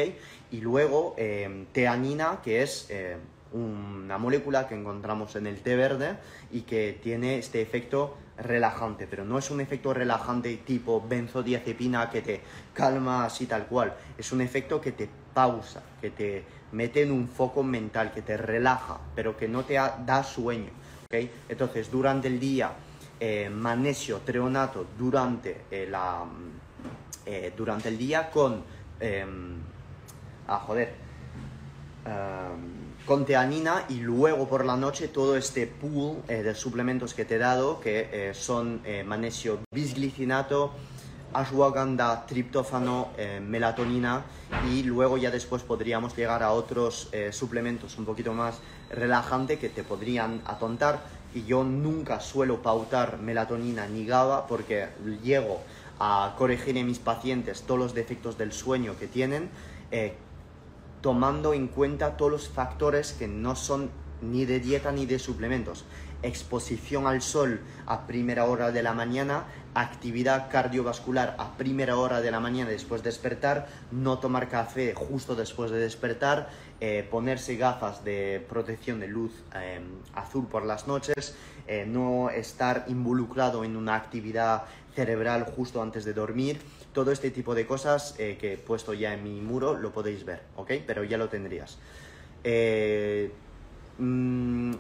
[0.51, 2.87] Y luego eh, teanina, que es...
[2.91, 3.17] Eh,
[3.55, 6.17] una molécula que encontramos en el té verde
[6.51, 12.23] y que tiene este efecto relajante, pero no es un efecto relajante tipo benzodiazepina que
[12.23, 12.41] te
[12.73, 17.29] calma así tal cual, es un efecto que te pausa, que te mete en un
[17.29, 20.71] foco mental, que te relaja, pero que no te da sueño.
[21.07, 21.31] ¿okay?
[21.49, 22.73] Entonces, durante el día,
[23.21, 23.51] eh,
[24.25, 26.25] treonato durante, eh, la,
[27.27, 28.63] eh, durante el día con...
[28.99, 29.57] Em,
[30.49, 30.95] ah, joder.
[32.05, 37.25] Em, con teanina y luego por la noche todo este pool eh, de suplementos que
[37.25, 40.73] te he dado, que eh, son eh, magnesio bisglicinato,
[41.33, 43.09] ashwagandha, triptófano,
[43.41, 44.23] melatonina
[44.71, 48.61] y luego ya después podríamos llegar a otros suplementos un poquito más
[48.91, 51.01] relajantes que te podrían atontar.
[51.33, 54.89] Y yo nunca suelo pautar melatonina ni GABA porque
[55.23, 55.63] llego
[55.99, 59.49] a corregir en mis pacientes todos los defectos del sueño que tienen
[61.03, 63.91] tomando en cuenta todos los factores que no son
[64.23, 65.85] ni de dieta ni de suplementos.
[66.23, 72.31] Exposición al sol a primera hora de la mañana, actividad cardiovascular a primera hora de
[72.31, 76.49] la mañana después de despertar, no tomar café justo después de despertar,
[76.81, 79.83] eh, ponerse gafas de protección de luz em,
[80.15, 81.35] azul por las noches,
[81.67, 86.61] eh, no estar involucrado en una actividad cerebral justo antes de dormir
[86.93, 90.25] todo este tipo de cosas eh, que he puesto ya en mi muro lo podéis
[90.25, 90.73] ver, ¿ok?
[90.87, 91.79] Pero ya lo tendrías.
[92.45, 93.33] Eh,
[93.99, 94.75] mm,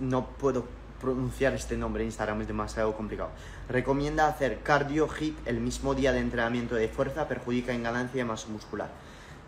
[0.00, 0.64] no puedo
[1.00, 3.30] pronunciar este nombre Instagram, es demasiado complicado.
[3.68, 8.24] Recomienda hacer cardio hit el mismo día de entrenamiento de fuerza, perjudica en ganancia de
[8.24, 8.88] masa muscular.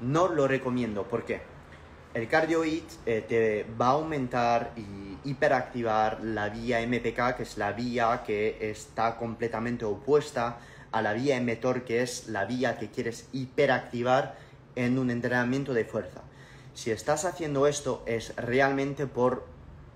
[0.00, 1.42] No lo recomiendo, ¿por qué?
[2.12, 7.56] El cardio hit eh, te va a aumentar y hiperactivar la vía MPK, que es
[7.56, 10.58] la vía que está completamente opuesta
[10.94, 14.36] a la vía emetor, que es la vía que quieres hiperactivar
[14.76, 16.22] en un entrenamiento de fuerza.
[16.72, 19.44] Si estás haciendo esto es realmente por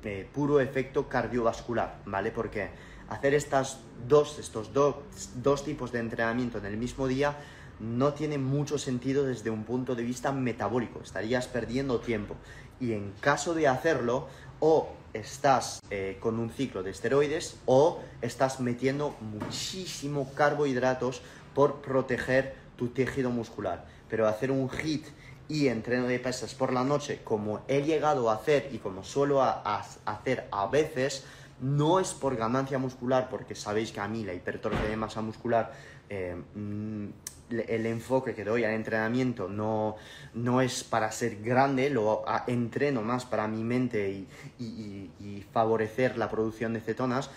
[0.02, 2.32] eh, puro efecto cardiovascular, ¿vale?
[2.32, 2.70] Porque
[3.08, 7.36] hacer estas dos, estos dos tipos de entrenamiento en el mismo día
[7.78, 12.34] no tiene mucho sentido desde un punto de vista metabólico, estarías perdiendo tiempo.
[12.80, 14.26] Y en caso de hacerlo,
[14.58, 21.22] o estás eh, con un ciclo de esteroides o estás metiendo muchísimo carbohidratos
[21.54, 23.84] por proteger tu tejido muscular.
[24.08, 25.06] Pero hacer un hit
[25.48, 29.42] y entreno de pesas por la noche, como he llegado a hacer y como suelo
[29.42, 31.24] hacer a veces,
[31.60, 35.72] no es por ganancia muscular, porque sabéis que a mí la hipertrofia de masa muscular
[36.08, 37.06] eh, mm,
[37.50, 39.96] el enfoque que doy al entrenamiento no,
[40.34, 44.26] no es para ser grande, lo entreno más para mi mente
[44.58, 47.30] y, favorecer la producción de cetonas.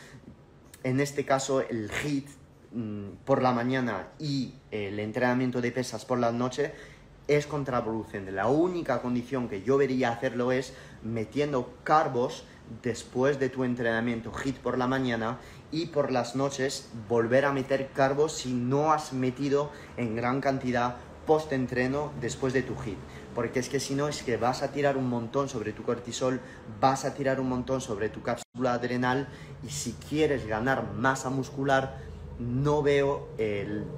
[0.83, 2.27] En este caso, el HIT
[2.73, 6.73] mm, por la mañana y el entrenamiento de pesas por la noche
[7.27, 8.31] es contraproducente.
[8.31, 12.43] La única condición que yo vería hacerlo es metiendo carbos
[12.83, 15.39] después de tu entrenamiento HIT por la mañana
[15.71, 20.95] y por las noches volver a meter carbos si no has metido en gran cantidad
[21.25, 22.97] post-entreno después de tu HIT.
[23.35, 26.41] Porque es que si no es que vas a tirar un montón sobre tu cortisol,
[26.81, 29.29] vas a tirar un montón sobre tu cápsula adrenal
[29.65, 31.99] y si quieres ganar masa muscular,
[32.39, 33.29] no veo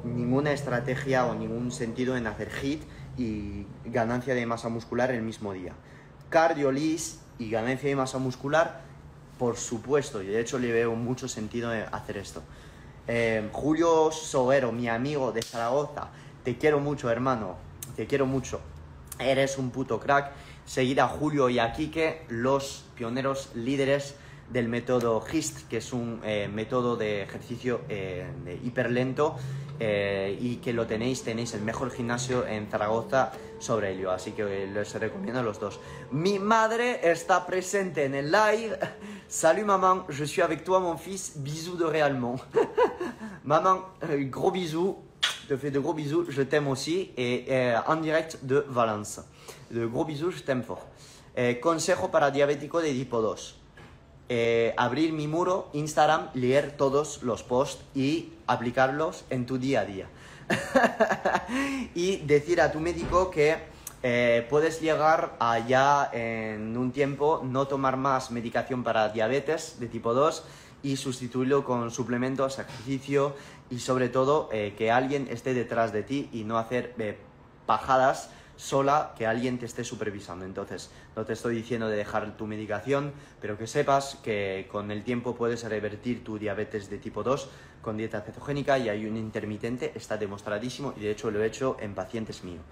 [0.03, 2.83] ninguna estrategia o ningún sentido en hacer HIT
[3.17, 5.73] y ganancia de masa muscular el mismo día.
[6.29, 6.71] Cardio,
[7.39, 8.81] y ganancia de masa muscular,
[9.43, 12.41] por supuesto, y de hecho le veo mucho sentido en hacer esto.
[13.09, 16.11] Eh, Julio Sobero, mi amigo de Zaragoza,
[16.45, 17.57] te quiero mucho, hermano,
[17.97, 18.61] te quiero mucho.
[19.19, 20.31] Eres un puto crack.
[20.65, 24.15] Seguir a Julio y a Kike, los pioneros líderes
[24.49, 28.25] del método HIST, que es un eh, método de ejercicio eh,
[28.63, 29.35] hiperlento
[29.79, 34.67] eh, y que lo tenéis, tenéis el mejor gimnasio en Zaragoza sobre ello, así que
[34.67, 35.79] les recomiendo a los dos.
[36.11, 38.77] Mi madre está presente en el live.
[39.27, 42.35] Salut maman, je suis avec toi mon fils, bisous de réellement.
[43.43, 44.97] maman, euh, gros bisous,
[45.47, 49.21] te fais de gros bisous, je t'aime aussi, et en direct de Valence.
[49.71, 50.85] De gros bisous, je t'aime fort.
[51.35, 53.55] Eh, consejo para diabético de tipo 2.
[54.29, 59.85] Eh, abrir mi muro, Instagram, leer todos los posts y aplicarlos en tu día a
[59.85, 60.09] día.
[61.95, 63.57] y decir a tu médico que
[64.03, 70.13] eh, puedes llegar allá en un tiempo no tomar más medicación para diabetes de tipo
[70.13, 70.43] 2
[70.83, 73.33] y sustituirlo con suplementos, ejercicio
[73.69, 76.93] y sobre todo eh, que alguien esté detrás de ti y no hacer
[77.65, 80.45] pajadas sola que alguien te esté supervisando.
[80.45, 85.03] Entonces, no te estoy diciendo de dejar tu medicación, pero que sepas que con el
[85.03, 87.49] tiempo puedes revertir tu diabetes de tipo 2
[87.81, 91.77] con dieta cetogénica y hay un intermitente, está demostradísimo y de hecho lo he hecho
[91.79, 92.63] en pacientes míos.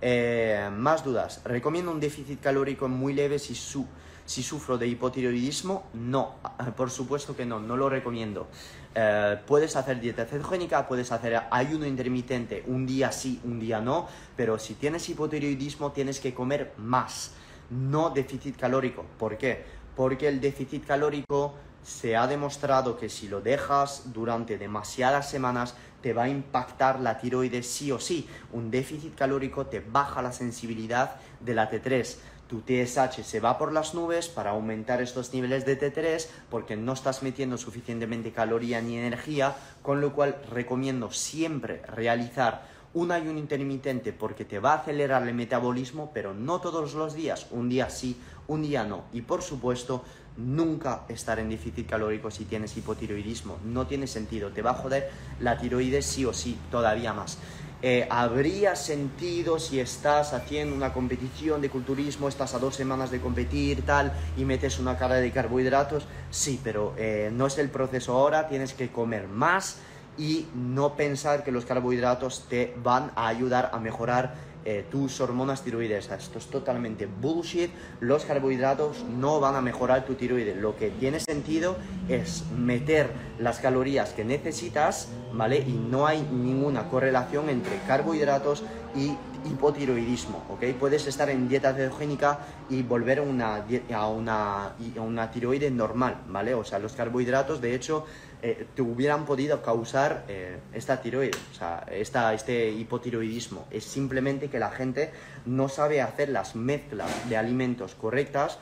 [0.00, 1.40] Eh, más dudas.
[1.44, 3.86] Recomiendo un déficit calórico muy leve si su
[4.28, 6.34] si sufro de hipotiroidismo, no,
[6.76, 8.46] por supuesto que no, no lo recomiendo.
[8.94, 14.06] Eh, puedes hacer dieta cetogénica, puedes hacer ayuno intermitente, un día sí, un día no,
[14.36, 17.32] pero si tienes hipotiroidismo tienes que comer más,
[17.70, 19.06] no déficit calórico.
[19.18, 19.64] ¿Por qué?
[19.96, 21.54] Porque el déficit calórico
[21.88, 27.18] se ha demostrado que si lo dejas durante demasiadas semanas te va a impactar la
[27.18, 28.28] tiroides sí o sí.
[28.52, 32.16] Un déficit calórico te baja la sensibilidad de la T3
[32.48, 36.94] tu TSH se va por las nubes para aumentar estos niveles de T3 porque no
[36.94, 44.14] estás metiendo suficientemente caloría ni energía, con lo cual recomiendo siempre realizar un ayuno intermitente
[44.14, 48.18] porque te va a acelerar el metabolismo, pero no todos los días, un día sí,
[48.46, 49.04] un día no.
[49.12, 50.02] Y por supuesto,
[50.38, 55.10] nunca estar en déficit calórico si tienes hipotiroidismo, no tiene sentido, te va a joder
[55.40, 57.38] la tiroides sí o sí, todavía más.
[57.80, 63.20] Eh, ¿habría sentido si estás haciendo una competición de culturismo, estás a dos semanas de
[63.20, 66.06] competir, tal, y metes una cara de carbohidratos?
[66.30, 69.76] Sí, pero eh, no es el proceso ahora, tienes que comer más
[70.16, 74.34] y no pensar que los carbohidratos te van a ayudar a mejorar
[74.70, 76.10] eh, tus hormonas tiroides.
[76.10, 77.70] Esto es totalmente bullshit.
[78.00, 80.58] Los carbohidratos no van a mejorar tu tiroides.
[80.58, 81.78] Lo que tiene sentido
[82.10, 85.60] es meter las calorías que necesitas, ¿vale?
[85.60, 88.62] Y no hay ninguna correlación entre carbohidratos
[88.94, 90.64] y hipotiroidismo, ¿ok?
[90.78, 96.22] Puedes estar en dieta cetogénica y volver a una, a una, a una tiroide normal,
[96.28, 96.54] ¿vale?
[96.54, 98.06] O sea, los carbohidratos, de hecho,
[98.40, 103.66] eh, te hubieran podido causar eh, esta tiroide, o sea, esta, este hipotiroidismo.
[103.70, 105.10] Es simplemente que la gente
[105.46, 108.58] no sabe hacer las mezclas de alimentos correctas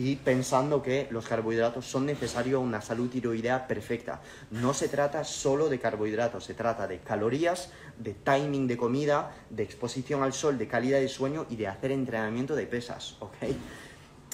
[0.00, 4.22] y pensando que los carbohidratos son necesarios a una salud tiroidea perfecta.
[4.50, 9.62] No se trata solo de carbohidratos, se trata de calorías, de timing de comida, de
[9.62, 13.34] exposición al sol, de calidad de sueño y de hacer entrenamiento de pesas, ¿ok?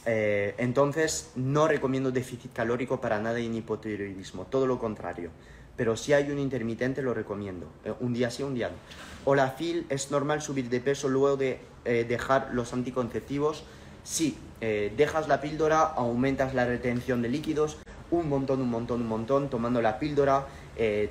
[0.08, 5.30] Eh, entonces, no recomiendo déficit calórico para nada en hipotiroidismo, todo lo contrario.
[5.76, 7.66] Pero si hay un intermitente, lo recomiendo.
[7.84, 8.76] Eh, un día sí, un día no.
[9.24, 13.64] Hola Phil, ¿es normal subir de peso luego de eh, dejar los anticonceptivos?
[14.06, 17.76] Sí, dejas la píldora, aumentas la retención de líquidos,
[18.12, 20.46] un montón, un montón, un montón, tomando la píldora,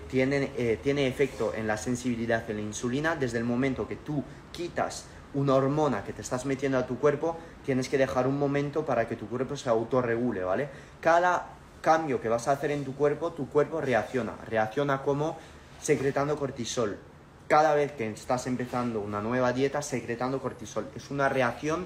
[0.07, 5.07] tiene, tiene efecto en la sensibilidad de la insulina desde el momento que tú quitas
[5.33, 9.09] una hormona que te estás metiendo a tu cuerpo, tienes que dejar un momento para
[9.09, 10.69] que tu cuerpo se autorregule, ¿vale?
[11.01, 11.47] Cada
[11.81, 14.35] cambio que vas a hacer en tu cuerpo, tu cuerpo reacciona.
[14.47, 15.37] Reacciona como
[15.81, 16.97] secretando cortisol.
[17.49, 20.87] Cada vez que estás empezando una nueva dieta, secretando cortisol.
[20.95, 21.85] Es una reacción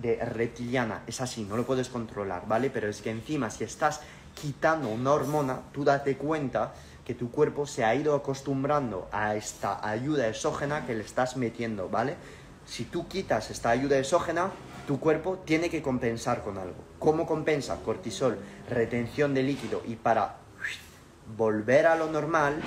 [0.00, 2.70] de reptiliana, es así, no lo puedes controlar, ¿vale?
[2.70, 4.00] Pero es que encima si estás
[4.34, 9.86] quitando una hormona, tú date cuenta que tu cuerpo se ha ido acostumbrando a esta
[9.86, 12.16] ayuda exógena que le estás metiendo, ¿vale?
[12.66, 14.50] Si tú quitas esta ayuda exógena,
[14.86, 16.76] tu cuerpo tiene que compensar con algo.
[16.98, 17.76] ¿Cómo compensa?
[17.84, 18.38] Cortisol,
[18.70, 20.36] retención de líquido y para
[21.36, 22.60] volver a lo normal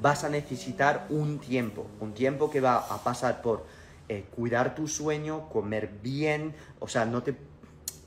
[0.00, 3.64] vas a necesitar un tiempo, un tiempo que va a pasar por
[4.08, 7.36] eh, cuidar tu sueño, comer bien, o sea, no te...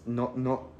[0.05, 0.74] No, no,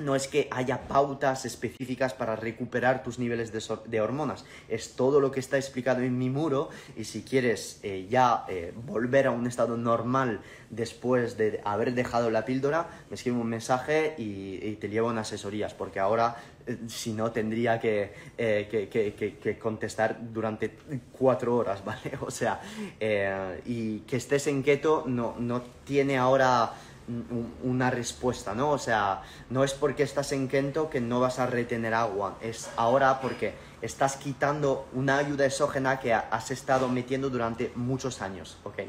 [0.00, 5.30] no es que haya pautas específicas para recuperar tus niveles de, hormonas, es todo lo
[5.30, 9.46] que está explicado en mi muro y si quieres eh, ya eh, volver a un
[9.46, 10.40] estado normal
[10.70, 15.74] después de haber dejado la píldora, me escribe un mensaje y, te llevo en asesorías,
[15.74, 16.36] porque ahora
[16.66, 20.76] eh, si no tendría que, que, contestar durante
[21.12, 22.12] cuatro horas, ¿vale?
[22.20, 22.60] O sea,
[23.66, 26.72] y que estés en keto no, no tiene ahora
[27.62, 28.70] una respuesta, ¿no?
[28.70, 32.70] O sea, no es porque estás en Kento que no vas a retener agua, es
[32.76, 38.80] ahora porque estás quitando una ayuda exógena que has estado metiendo durante muchos años, ¿ok?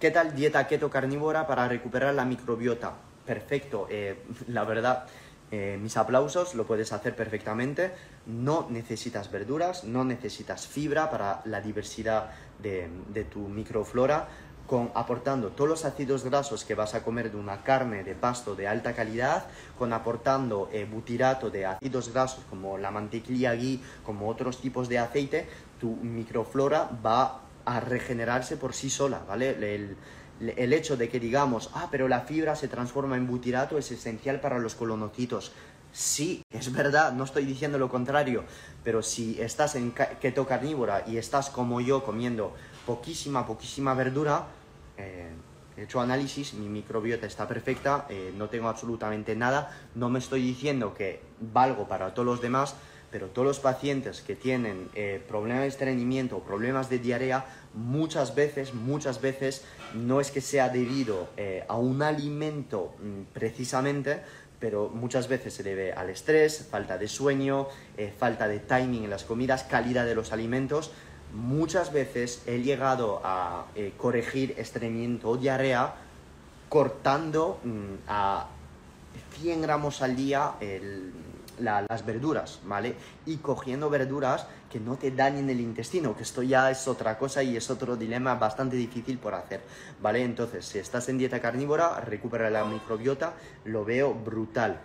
[0.00, 2.94] ¿Qué tal dieta keto carnívora para recuperar la microbiota?
[3.24, 5.06] Perfecto, eh, la verdad,
[5.50, 7.92] eh, mis aplausos, lo puedes hacer perfectamente.
[8.26, 14.28] No necesitas verduras, no necesitas fibra para la diversidad de, de tu microflora
[14.66, 18.54] con, aportando todos los ácidos grasos que vas a comer de una carne de pasto
[18.54, 19.46] de alta calidad,
[19.78, 24.98] con aportando eh, butirato de ácidos grasos como la mantequilla ghee, como otros tipos de
[24.98, 25.48] aceite,
[25.80, 29.50] tu microflora va a regenerarse por sí sola, ¿vale?
[29.50, 29.96] El,
[30.40, 34.40] el hecho de que digamos, ah, pero la fibra se transforma en butirato es esencial
[34.40, 35.52] para los colonocitos.
[35.92, 38.44] Sí, es verdad, no estoy diciendo lo contrario,
[38.82, 42.54] pero si estás en keto carnívora y estás como yo comiendo
[42.86, 44.46] poquísima, poquísima verdura,
[44.96, 45.30] eh,
[45.76, 50.42] he hecho análisis, mi microbiota está perfecta, eh, no tengo absolutamente nada, no me estoy
[50.42, 52.74] diciendo que valgo para todos los demás,
[53.10, 58.74] pero todos los pacientes que tienen eh, problemas de estreñimiento problemas de diarrea, muchas veces,
[58.74, 59.64] muchas veces,
[59.94, 61.28] no es que sea debido
[61.68, 64.20] a un alimento mm, precisamente,
[64.58, 67.66] pero muchas veces se debe al estrés, falta de sueño,
[68.18, 70.92] falta de timing en las comidas, calidad de los alimentos,
[71.34, 75.94] muchas veces he llegado a eh, corregir estreñimiento o diarrea
[76.68, 78.46] cortando mm, a
[79.40, 80.54] 100 gramos al día
[81.58, 82.94] las verduras, ¿vale?
[83.26, 87.42] Y cogiendo verduras que no te dañen el intestino, que esto ya es otra cosa
[87.42, 89.60] y es otro dilema bastante difícil por hacer,
[90.00, 90.24] ¿vale?
[90.24, 94.80] Entonces, si estás en dieta carnívora, recupera la microbiota, lo veo brutal,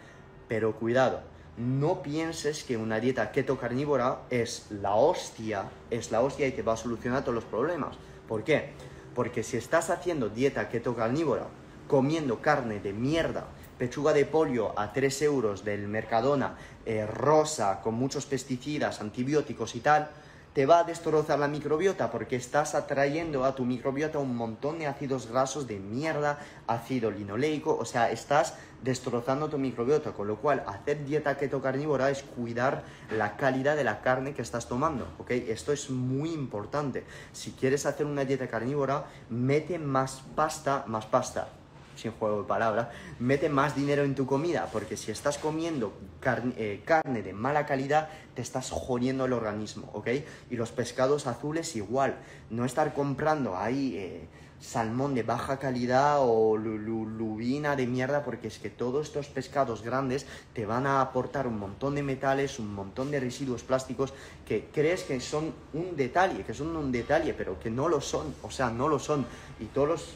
[0.47, 1.21] pero cuidado,
[1.57, 6.61] no pienses que una dieta keto carnívora es la hostia, es la hostia y te
[6.61, 7.97] va a solucionar todos los problemas.
[8.27, 8.73] ¿Por qué?
[9.15, 11.47] Porque si estás haciendo dieta keto carnívora,
[11.87, 13.47] comiendo carne de mierda,
[13.79, 19.79] pechuga de pollo a 3 euros del Mercadona, eh, rosa, con muchos pesticidas, antibióticos y
[19.79, 20.09] tal,
[20.57, 24.87] te va a destrozar la microbiota porque estás atrayendo a tu microbiota un montón de
[24.87, 30.63] ácidos grasos de mierda, ácido linoleico, o sea, estás destrozando tu microbiota, con lo cual
[30.65, 32.81] hacer dieta keto carnívora es cuidar
[33.15, 35.29] la calidad de la carne que estás tomando, ¿ok?
[35.29, 37.03] Esto es muy importante.
[37.33, 41.49] Si quieres hacer una dieta carnívora, mete más pasta, más pasta,
[41.97, 42.87] sin juego de palabras,
[43.19, 45.93] mete más dinero en tu comida, porque si estás comiendo
[46.57, 50.09] eh, carne, de mala calidad, te estás jodiendo el organismo, ¿ok?
[50.49, 52.17] Y los pescados azules igual,
[52.49, 54.27] no estar comprando ahí eh,
[54.59, 60.25] salmón de baja calidad o lubina de mierda, porque es que todos estos pescados grandes
[60.53, 64.13] te van a aportar un montón de metales, un montón de residuos plásticos
[64.47, 68.33] que crees que son un detalle, que son un detalle, pero que no lo son,
[68.41, 69.25] o sea, no lo son.
[69.59, 70.15] Y todos los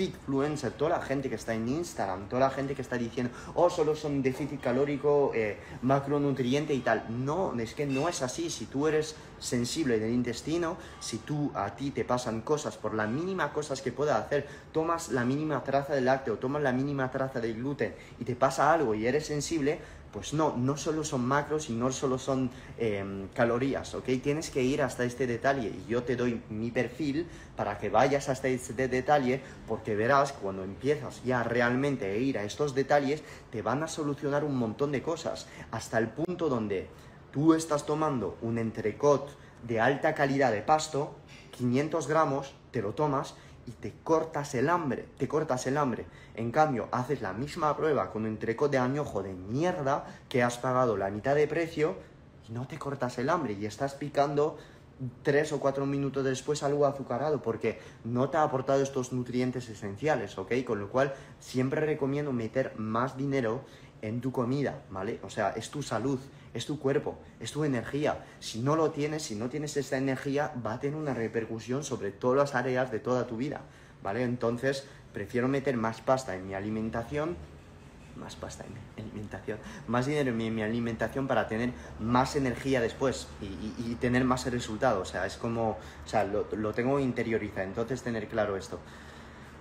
[0.00, 3.70] influencer, toda la gente que está en Instagram, toda la gente que está diciendo, oh,
[3.70, 7.04] solo son déficit calórico, eh, macronutriente y tal.
[7.08, 8.50] No, es que no es así.
[8.50, 13.06] Si tú eres sensible del intestino, si tú a ti te pasan cosas por la
[13.06, 17.40] mínima cosas que pueda hacer, tomas la mínima traza de lácteo, tomas la mínima traza
[17.40, 19.80] de gluten y te pasa algo y eres sensible,
[20.12, 24.06] pues no, no solo son macros y no solo son em, calorías, ¿ok?
[24.22, 28.28] Tienes que ir hasta este detalle y yo te doy mi perfil para que vayas
[28.28, 33.62] hasta este detalle porque verás cuando empiezas ya realmente a ir a estos detalles te
[33.62, 36.88] van a solucionar un montón de cosas hasta el punto donde
[37.30, 39.30] tú estás tomando un entrecot
[39.62, 41.14] de alta calidad de pasto,
[41.52, 43.34] 500 gramos, te lo tomas
[43.66, 46.06] y te cortas el hambre, te cortas el hambre.
[46.40, 50.56] En cambio, haces la misma prueba con un entrecot de añojo de mierda que has
[50.56, 51.96] pagado la mitad de precio
[52.48, 54.56] y no te cortas el hambre y estás picando
[55.22, 60.38] tres o cuatro minutos después algo azucarado porque no te ha aportado estos nutrientes esenciales,
[60.38, 60.64] ¿ok?
[60.66, 63.60] Con lo cual siempre recomiendo meter más dinero
[64.00, 65.20] en tu comida, ¿vale?
[65.22, 66.20] O sea, es tu salud,
[66.54, 68.24] es tu cuerpo, es tu energía.
[68.38, 72.12] Si no lo tienes, si no tienes esa energía, va a tener una repercusión sobre
[72.12, 73.60] todas las áreas de toda tu vida,
[74.02, 74.22] ¿vale?
[74.22, 77.36] Entonces, prefiero meter más pasta en mi alimentación,
[78.16, 79.58] más pasta en mi alimentación,
[79.88, 85.00] más dinero en mi, alimentación para tener más energía después y, tener más resultado.
[85.00, 88.78] O sea, es como, o sea, lo, lo tengo interiorizado, entonces tener claro esto.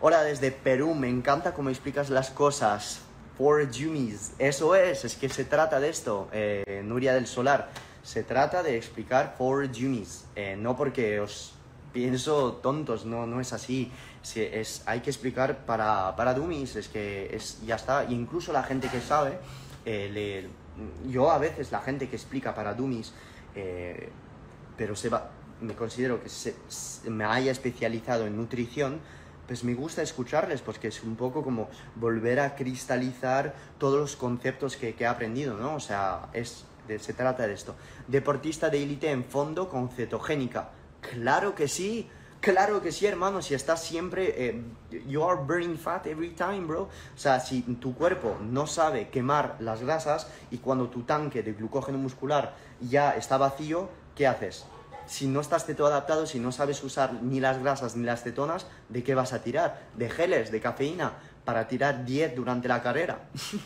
[0.01, 3.01] Hola desde Perú, me encanta cómo explicas las cosas.
[3.37, 7.69] For Jumis, eso es, es que se trata de esto, eh, Nuria del Solar.
[8.03, 11.53] Se trata de explicar for Jumis, eh, no porque os
[11.93, 13.91] pienso tontos, no, no es así.
[14.35, 18.05] Es, hay que explicar para, para dummies, es que es, ya está.
[18.05, 19.39] Y incluso la gente que sabe,
[19.85, 20.47] eh,
[21.07, 23.13] yo a veces la gente que explica para dummies,
[24.77, 25.29] pero se va,
[25.61, 26.55] me considero que se,
[27.09, 28.99] me haya especializado en nutrición,
[29.47, 34.77] pues me gusta escucharles porque es un poco como volver a cristalizar todos los conceptos
[34.77, 35.75] que, he aprendido, ¿no?
[35.75, 36.65] O sea, es,
[36.99, 37.75] se trata de esto.
[38.07, 40.69] Deportista de élite en fondo con cetogénica.
[41.01, 42.07] Claro que sí.
[42.41, 44.63] Claro que sí, hermano, si estás siempre, eh,
[45.07, 46.83] you are burning fat every time, bro.
[46.83, 51.51] O sea, si tu cuerpo no sabe quemar las grasas y cuando tu tanque de
[51.51, 54.65] glucógeno muscular ya está vacío, ¿qué haces?
[55.09, 58.67] si no estás ceto adaptado, si no sabes usar ni las grasas ni las cetonas,
[58.89, 59.81] ¿de qué vas a tirar?
[59.95, 61.13] ¿De geles, de cafeína?
[61.49, 63.21] Para tirar 10 durante la carrera.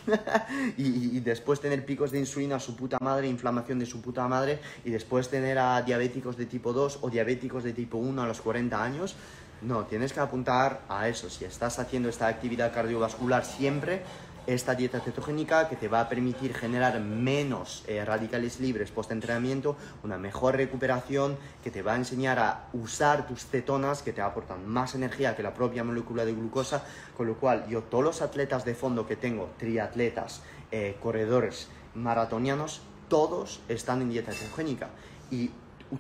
[0.78, 4.60] y, después tener picos de insulina a su puta madre, inflamación de su puta madre,
[4.86, 8.40] y después tener a diabéticos de tipo 2 o diabéticos de tipo 1 a los
[8.40, 9.18] 40 años.
[9.64, 11.30] No, tienes que apuntar a eso.
[11.30, 14.02] Si estás haciendo esta actividad cardiovascular siempre,
[14.48, 20.18] esta dieta cetogénica que te va a permitir generar menos eh, radicales libres post-entrenamiento, una
[20.18, 24.96] mejor recuperación, que te va a enseñar a usar tus cetonas que te aportan más
[24.96, 26.84] energía que la propia molécula de glucosa,
[27.16, 30.41] con lo cual yo todos los atletas de fondo que tengo, triatletas,
[30.72, 34.89] eh, corredores, maratonianos, todos están en dieta cetogénica.
[35.32, 35.52] Y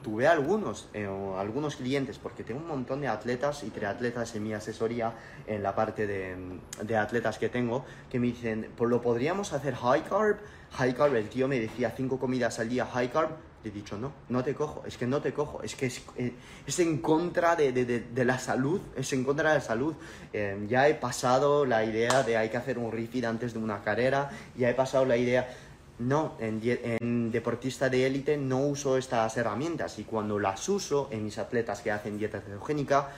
[0.01, 4.53] tuve algunos, eh, algunos clientes, porque tengo un montón de atletas y triatletas en mi
[4.53, 5.13] asesoría,
[5.47, 6.35] en la parte de,
[6.81, 10.37] de, atletas que tengo, que me dicen, pues lo podríamos hacer high carb.
[10.71, 13.31] High carb, el tío me decía cinco comidas al día high carb.
[13.63, 16.01] Le he dicho, no, no te cojo, es que no te cojo, es que es,
[16.17, 16.33] eh,
[16.79, 19.95] en contra de, de, de, la salud, es en contra de la salud.
[20.33, 23.81] Eh, ya he pasado la idea de hay que hacer un refit antes de una
[23.81, 25.47] carrera, ya he pasado la idea
[26.07, 31.37] no, en, deportista de élite no uso estas herramientas y cuando las uso en mis
[31.37, 33.09] atletas que hacen dieta cetogénica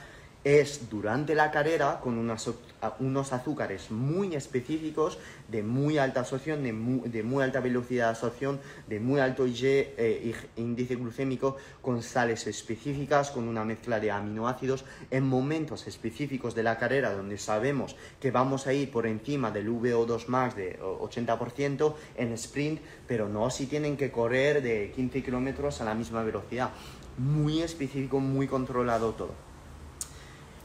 [0.46, 5.18] es durante la carrera con unos azúcares muy específicos,
[5.48, 10.94] de muy alta absorción, de muy, alta velocidad de absorción, de muy alto eh, índice
[10.94, 17.12] glucémico, con sales específicas, con una mezcla de aminoácidos, en momentos específicos de la carrera
[17.12, 22.80] donde sabemos que vamos a ir por encima del VO2 max de 80% en sprint,
[23.08, 26.70] pero no si tienen que correr de 15 kilómetros a la misma velocidad.
[27.18, 29.55] Muy específico, muy controlado todo.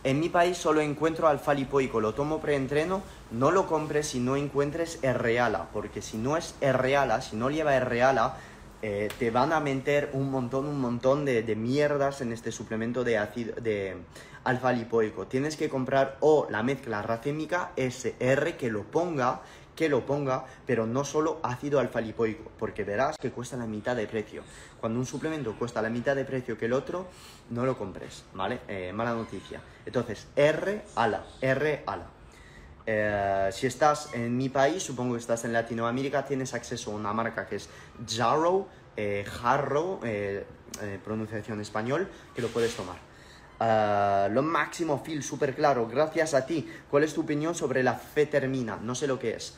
[0.03, 4.35] En mi país solo encuentro alfa lipoico, lo tomo preentreno, no lo compres si no
[4.35, 8.35] encuentres R-ala, porque si no es R-ala, si no lleva R-ala,
[8.81, 13.19] eh, te van a meter un montón, un montón de, mierdas en este suplemento de,
[13.19, 13.95] ácido, de
[14.43, 15.27] alfa lipoico.
[15.27, 19.41] Tienes que comprar o la mezcla racémica SR que lo ponga
[19.81, 24.05] que lo ponga, pero no solo ácido alfa-lipoico, porque verás que cuesta la mitad de
[24.05, 24.43] precio.
[24.79, 27.07] Cuando un suplemento cuesta la mitad de precio que el otro,
[27.49, 28.59] no lo compres, ¿vale?
[28.67, 29.59] Eh, mala noticia.
[29.83, 32.05] Entonces, R ala, R ala.
[32.85, 37.11] Eh, si estás en mi país, supongo que estás en Latinoamérica, tienes acceso a una
[37.11, 37.67] marca que es
[38.07, 39.25] Jarrow, eh,
[40.03, 42.97] eh, pronunciación español, que lo puedes tomar.
[44.29, 45.87] lo máximo, Phil, súper claro.
[45.87, 46.67] Gracias a ti.
[46.87, 48.77] ¿Cuál es tu opinión sobre la fetermina?
[48.77, 49.55] No sé lo que es.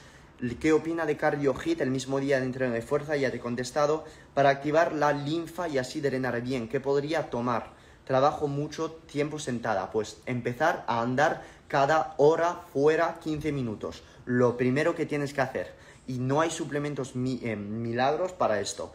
[0.60, 3.16] ¿Qué opina de Cardio Hit el mismo día de entreno de fuerza?
[3.16, 4.04] Ya te he contestado.
[4.34, 7.72] Para activar la linfa y así drenar bien, ¿qué podría tomar?
[8.04, 9.90] Trabajo mucho tiempo sentada.
[9.92, 14.04] Pues empezar a andar cada hora fuera 15 minutos.
[14.26, 15.74] Lo primero que tienes que hacer.
[16.08, 18.92] Y no hay suplementos eh, milagros para esto.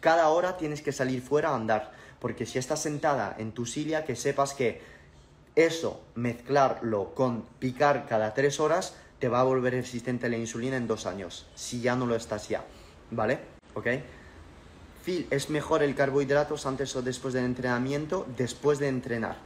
[0.00, 1.92] Cada hora tienes que salir fuera a andar.
[2.20, 4.82] Porque si estás sentada en tu silla, que sepas que
[5.54, 10.76] eso, mezclarlo con picar cada 3 horas, te va a volver resistente a la insulina
[10.76, 12.62] en dos años, si ya no lo estás ya,
[13.10, 13.38] ¿vale?
[13.72, 13.86] ¿Ok?
[15.02, 18.26] Phil, ¿es mejor el carbohidratos antes o después del entrenamiento?
[18.36, 19.38] Después de entrenar.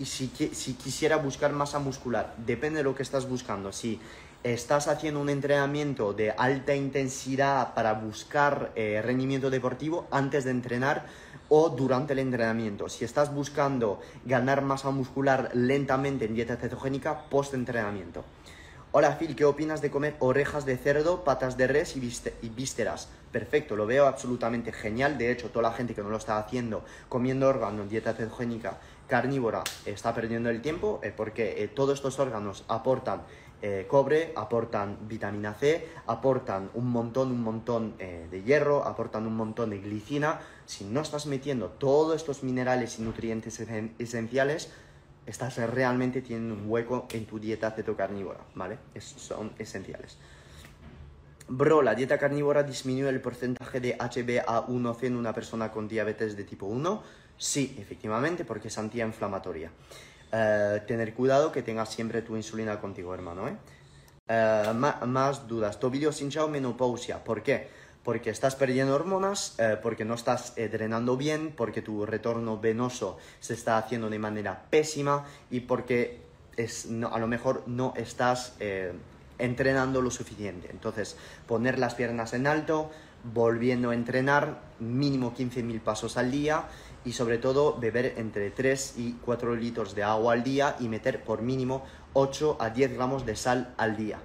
[0.00, 3.70] Y si, si quisiera buscar masa muscular, depende de lo que estás buscando.
[3.70, 4.00] Si
[4.42, 11.06] estás haciendo un entrenamiento de alta intensidad para buscar eh, rendimiento deportivo antes de entrenar
[11.48, 12.88] o durante el entrenamiento.
[12.88, 18.24] Si estás buscando ganar masa muscular lentamente en dieta cetogénica, post entrenamiento.
[18.94, 23.08] Hola Phil, ¿qué opinas de comer orejas de cerdo, patas de res y, vísceras?
[23.32, 25.16] Perfecto, lo veo absolutamente genial.
[25.16, 28.76] De hecho, toda la gente que no lo está haciendo, comiendo órganos, dieta cetogénica,
[29.08, 33.22] carnívora, está perdiendo el tiempo eh, porque eh, todos estos órganos aportan
[33.62, 39.70] eh, cobre, aportan vitamina C, aportan un montón, un montón de hierro, aportan un montón
[39.70, 40.40] de glicina.
[40.66, 43.58] Si no estás metiendo todos estos minerales y nutrientes
[43.98, 44.70] esenciales,
[45.26, 48.78] estás realmente teniendo un hueco en tu dieta cetocarnívora, ¿vale?
[48.98, 50.18] son esenciales.
[51.48, 56.44] Bro, ¿la dieta carnívora disminuye el porcentaje de HbA1c en una persona con diabetes de
[56.44, 57.02] tipo 1?
[57.36, 59.70] Sí, efectivamente, porque es antiinflamatoria.
[60.32, 63.56] Eh, tener cuidado que tengas siempre tu insulina contigo, hermano, ¿eh?
[64.28, 65.78] eh más, dudas.
[65.78, 67.22] Tobillo hinchado, menopausia.
[67.22, 67.68] ¿Por qué?
[68.04, 73.18] Porque estás perdiendo hormonas, eh, porque no estás eh, drenando bien, porque tu retorno venoso
[73.40, 76.20] se está haciendo de manera pésima y porque
[76.56, 78.92] es, a lo mejor no estás eh,
[79.38, 80.68] entrenando lo suficiente.
[80.70, 82.90] Entonces, poner las piernas en alto,
[83.32, 86.64] volviendo a entrenar mínimo 15.000 pasos al día
[87.04, 91.22] y sobre todo beber entre 3 y 4 litros de agua al día y meter
[91.22, 91.84] por mínimo
[92.14, 94.18] 8 a 10 gramos de sal al día.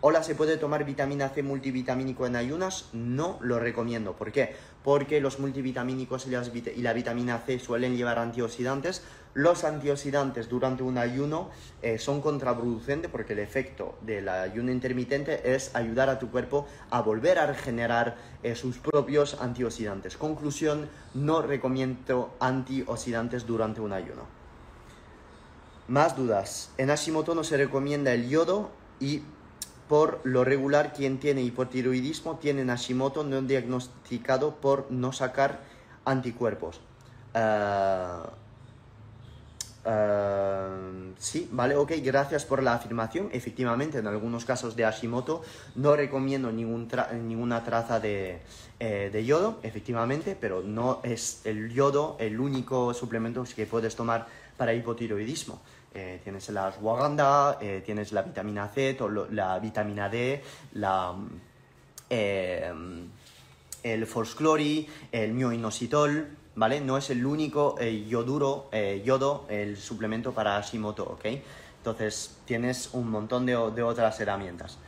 [0.00, 2.90] Hola, ¿se puede tomar vitamina C multivitamínico en ayunas?
[2.92, 4.12] No lo recomiendo.
[4.14, 4.54] ¿Por qué?
[4.84, 9.02] Porque los multivitamínicos y, la vitamina C suelen llevar antioxidantes.
[9.34, 11.50] Los antioxidantes durante un ayuno
[11.82, 17.02] eh, son contraproducentes porque el efecto del ayuno intermitente es ayudar a tu cuerpo a
[17.02, 20.16] volver a regenerar eh, sus propios antioxidantes.
[20.16, 24.22] Conclusión, no recomiendo antioxidantes durante un ayuno.
[25.88, 26.70] Más dudas.
[26.78, 28.70] En Hashimoto no se recomienda el yodo
[29.00, 29.22] y
[29.88, 35.60] por lo regular, quien tiene hipotiroidismo tiene Hashimoto no diagnosticado por no sacar
[36.04, 36.80] anticuerpos.
[37.34, 38.30] Ah,
[39.84, 40.76] ah,
[41.18, 43.30] sí, vale, ok, gracias por la afirmación.
[43.32, 45.42] Efectivamente, en algunos casos de Hashimoto
[45.74, 48.40] no recomiendo ninguna traza eh,
[48.78, 54.26] de, yodo, efectivamente, pero no es el yodo el único suplemento que puedes tomar
[54.56, 55.60] para hipotiroidismo.
[55.94, 58.96] Eh, tienes la ashwagandha, eh, tienes la vitamina C,
[59.30, 60.42] la vitamina D,
[60.74, 61.14] la,
[62.10, 62.72] eh,
[63.82, 66.80] el forsclori, el mioinositol, ¿vale?
[66.80, 68.70] No es el único yoduro,
[69.04, 71.24] yodo, el suplemento para Hashimoto, ¿ok?
[71.78, 74.78] Entonces tienes un montón de, de otras herramientas.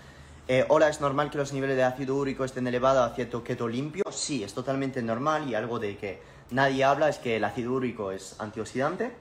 [0.69, 4.05] hola, ¿es normal que los niveles de ácido úrico estén elevados hacia keto limpio?
[4.11, 8.13] Sí, es totalmente normal y algo de que nadie habla es que el ácido úrico
[8.13, 9.13] es antioxidante,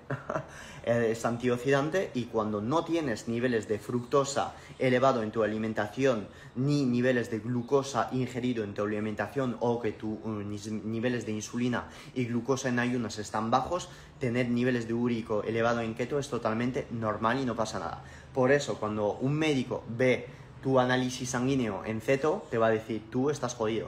[0.83, 7.29] es antioxidante y cuando no tienes niveles de fructosa elevado en tu alimentación ni niveles
[7.29, 12.69] de glucosa ingerido en tu alimentación o que tus uh, niveles de insulina y glucosa
[12.69, 17.45] en ayunas están bajos, tener niveles de úrico elevado en keto es totalmente normal y
[17.45, 18.03] no pasa nada.
[18.33, 20.27] Por eso cuando un médico ve
[20.61, 23.87] tu análisis sanguíneo en ceto, te va a decir, tú estás jodido.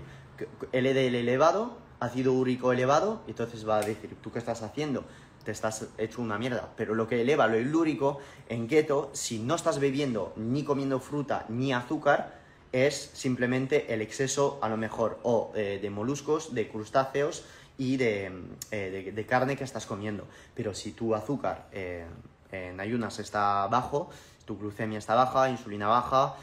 [0.72, 5.06] LDL elevado, ácido úrico elevado, entonces va a decir, ¿tú qué estás haciendo?
[5.46, 6.70] Te estás hecho una mierda.
[6.76, 11.46] Pero lo que eleva lo ilúrico en keto, si no estás bebiendo ni comiendo fruta
[11.48, 12.42] ni azúcar,
[12.72, 17.46] es simplemente el exceso, a lo mejor, o eh, de moluscos, de crustáceos
[17.78, 18.32] y de,
[18.72, 20.26] eh, carne que estás comiendo.
[20.56, 22.06] Pero si tu azúcar eh,
[22.52, 24.10] en ayunas está bajo,
[24.46, 26.36] tu glucemia está baja, insulina baja,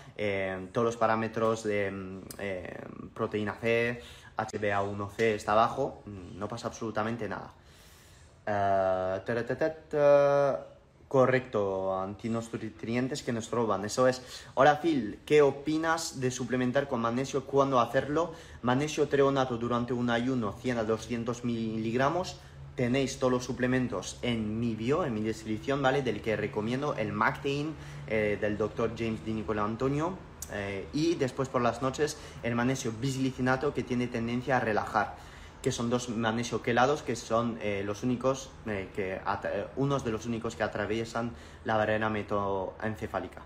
[0.72, 1.92] todos los parámetros de
[3.12, 4.00] proteína C,
[4.38, 7.52] HbA1c está bajo, no pasa absolutamente nada.
[8.48, 9.20] Uh,
[11.08, 14.22] correcto, antinutrientes que nos roban, eso es.
[14.54, 17.44] Ahora, Phil, ¿qué opinas de suplementar con magnesio?
[17.44, 18.32] ¿Cuándo hacerlo?
[18.62, 22.36] Magnesio treonato durante un ayuno, 100 a 200 miligramos.
[22.74, 26.02] Tenéis todos los suplementos en mi bio, en mi descripción, ¿vale?
[26.02, 27.74] Del que recomiendo el Mactein
[28.06, 30.16] eh, del doctor James Di Nicola Antonio
[30.52, 35.16] eh, y después por las noches el magnesio bisglicinato que tiene tendencia a relajar,
[35.62, 39.20] que son dos magnesio quelados que son eh, los únicos, eh, que
[39.76, 41.32] unos de los únicos que atraviesan
[41.64, 43.42] la barrera metoencefálica.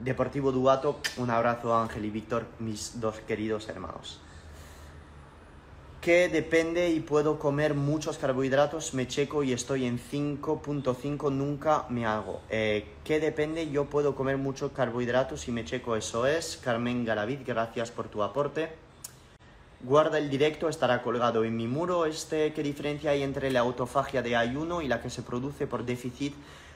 [0.00, 4.20] Deportivo Duato, un abrazo a Ángel y Víctor, mis dos queridos hermanos
[6.04, 12.04] que depende y puedo comer muchos carbohidratos, me checo y estoy en 5.5, nunca me
[12.04, 12.42] hago.
[12.50, 13.70] Eh, ¿Qué depende?
[13.70, 16.58] Yo puedo comer muchos carbohidratos y me checo, eso es.
[16.62, 18.68] Carmen Galavid, gracias por tu aporte.
[19.80, 22.04] Guarda el directo, estará colgado en mi muro.
[22.04, 25.86] Este, ¿Qué diferencia hay entre la autofagia de ayuno y la que se produce por
[25.86, 26.34] déficit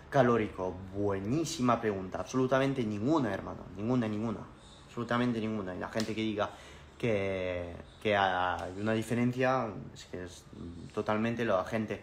[0.09, 0.75] calórico?
[0.97, 2.21] Buenísima pregunta.
[2.21, 3.61] Absolutamente ninguna, hermano.
[3.77, 4.41] Ninguna, ninguna.
[4.87, 5.77] Absolutamente ninguna.
[5.77, 6.49] Y la gente que diga,
[6.97, 7.75] que,
[8.05, 10.45] hay una diferencia, es que es
[10.95, 12.01] totalmente la gente.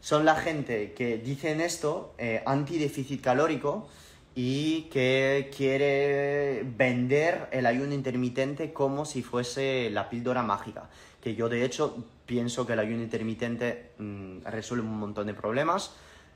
[0.00, 3.88] Son la gente que dicen esto, eh, anti-déficit calórico,
[4.38, 10.90] y que quiere vender el ayuno intermitente como si fuese la píldora mágica.
[11.22, 15.92] Que yo de hecho pienso que el ayuno intermitente mm, resuelve un montón de problemas,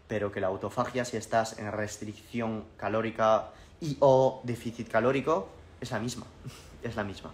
[0.08, 3.50] pero que la autofagia si estás en restricción calórica
[3.82, 6.24] y o déficit calórico es la misma,
[6.82, 7.30] es la misma.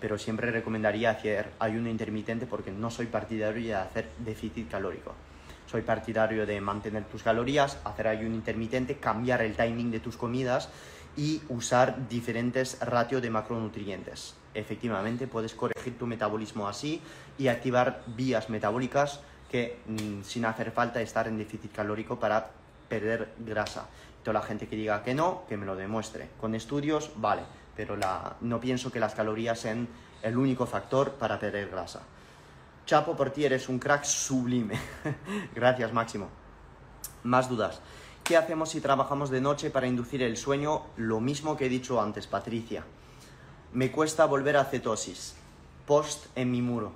[0.00, 5.14] Pero siempre recomendaría hacer ayuno intermitente porque no soy partidario de hacer déficit calórico.
[5.70, 10.68] Soy partidario de mantener tus calorías, hacer ayuno intermitente, cambiar el timing de tus comidas
[11.16, 14.34] y usar diferentes ratios de macronutrientes.
[14.54, 17.00] Efectivamente, puedes corregir tu metabolismo así
[17.38, 19.20] y activar vías metabólicas
[19.50, 22.50] que mm, sin hacer falta estar en déficit calórico para
[22.88, 23.86] perder grasa.
[24.22, 26.28] Toda la gente que diga que no, que me lo demuestre.
[26.40, 27.42] Con estudios, vale,
[27.76, 29.88] pero la, no pienso que las calorías sean
[30.22, 32.02] el único factor para perder grasa.
[32.86, 34.78] Chapo, por ti eres un crack sublime.
[35.54, 36.28] Gracias, Máximo.
[37.22, 37.80] Más dudas.
[38.24, 40.82] ¿Qué hacemos si trabajamos de noche para inducir el sueño?
[40.96, 42.84] Lo mismo que he dicho antes, Patricia.
[43.72, 45.34] Me cuesta volver a cetosis.
[45.86, 46.92] Post en mi muro.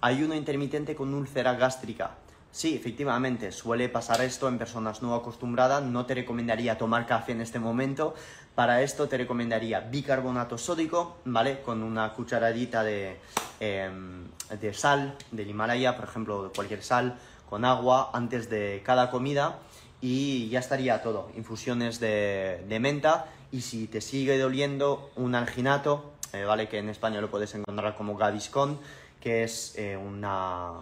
[0.00, 2.16] Ayuno intermitente con úlcera gástrica.
[2.50, 5.82] Sí, efectivamente, suele pasar esto en personas no acostumbradas.
[5.84, 8.14] No te recomendaría tomar café en este momento.
[8.54, 11.62] Para esto te recomendaría bicarbonato sódico, ¿vale?
[11.62, 13.18] Con una cucharadita de,
[13.60, 14.26] em,
[14.60, 19.58] de sal del Himalaya, por ejemplo, cualquier sal, con agua antes de cada comida
[20.00, 21.30] y ya estaría todo.
[21.36, 26.68] Infusiones de, menta y si te sigue doliendo, un alginato, eh, ¿vale?
[26.68, 28.78] Que en España lo puedes encontrar como gaviscon,
[29.20, 30.72] que es eh, una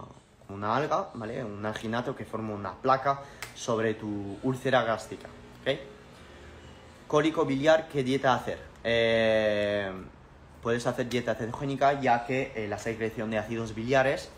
[0.51, 1.43] una alga, ¿vale?
[1.43, 3.21] Un alginato que forma una placa
[3.55, 5.27] sobre tu úlcera gástrica,
[5.61, 6.00] ¿ok?
[7.11, 8.57] Cólico biliar, ¿qué dieta hacer?
[8.85, 9.91] Eh,
[10.63, 14.29] puedes hacer dieta cetogénica ya que eh, la secreción de ácidos biliares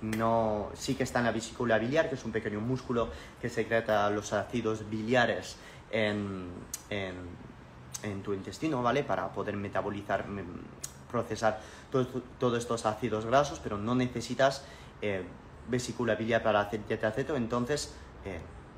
[0.00, 4.08] no, sí que está en la vesícula biliar, que es un pequeño músculo que secreta
[4.08, 5.58] los ácidos biliares
[5.90, 6.48] en,
[6.88, 9.04] en, tu intestino, ¿vale?
[9.04, 11.60] Para poder metabolizar, mm, procesar
[11.90, 14.64] todos estos ácidos grasos, pero no necesitas
[15.02, 15.22] eh,
[15.68, 17.94] vesícula biliar para hacer dieta ceto, entonces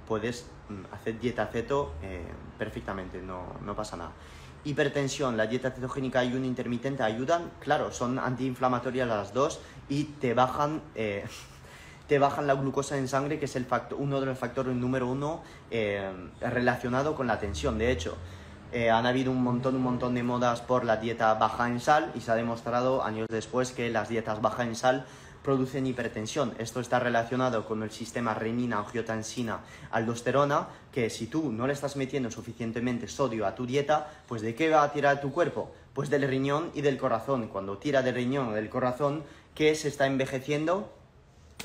[0.07, 2.25] puedes mm, hacer dieta ceto eh,
[2.59, 4.13] perfectamente, no, no, pasa nada.
[4.65, 10.35] Hipertensión, la dieta cetogénica y un intermitente ayudan, claro, son antiinflamatorias las dos y te
[10.35, 11.25] bajan, eh,
[12.09, 15.07] te bajan la glucosa en sangre, que es el factor, uno de los factores número
[15.07, 15.43] uno
[16.41, 17.79] relacionado con la tensión.
[17.79, 18.17] De hecho,
[18.93, 22.21] han habido un montón, un montón de modas por la dieta baja en sal y
[22.21, 25.07] se ha demostrado años después que las dietas baja en sal
[25.45, 26.55] producen hipertensión.
[26.59, 31.97] Esto está relacionado con el sistema renina, angiotensina, aldosterona, que si tú no le estás
[31.97, 35.71] metiendo suficientemente sodio a tu dieta, pues ¿de qué va a tirar tu cuerpo?
[35.93, 37.49] Pues del riñón y del corazón.
[37.49, 39.23] Cuando tira del riñón o del corazón,
[39.55, 40.91] ¿qué se está envejeciendo?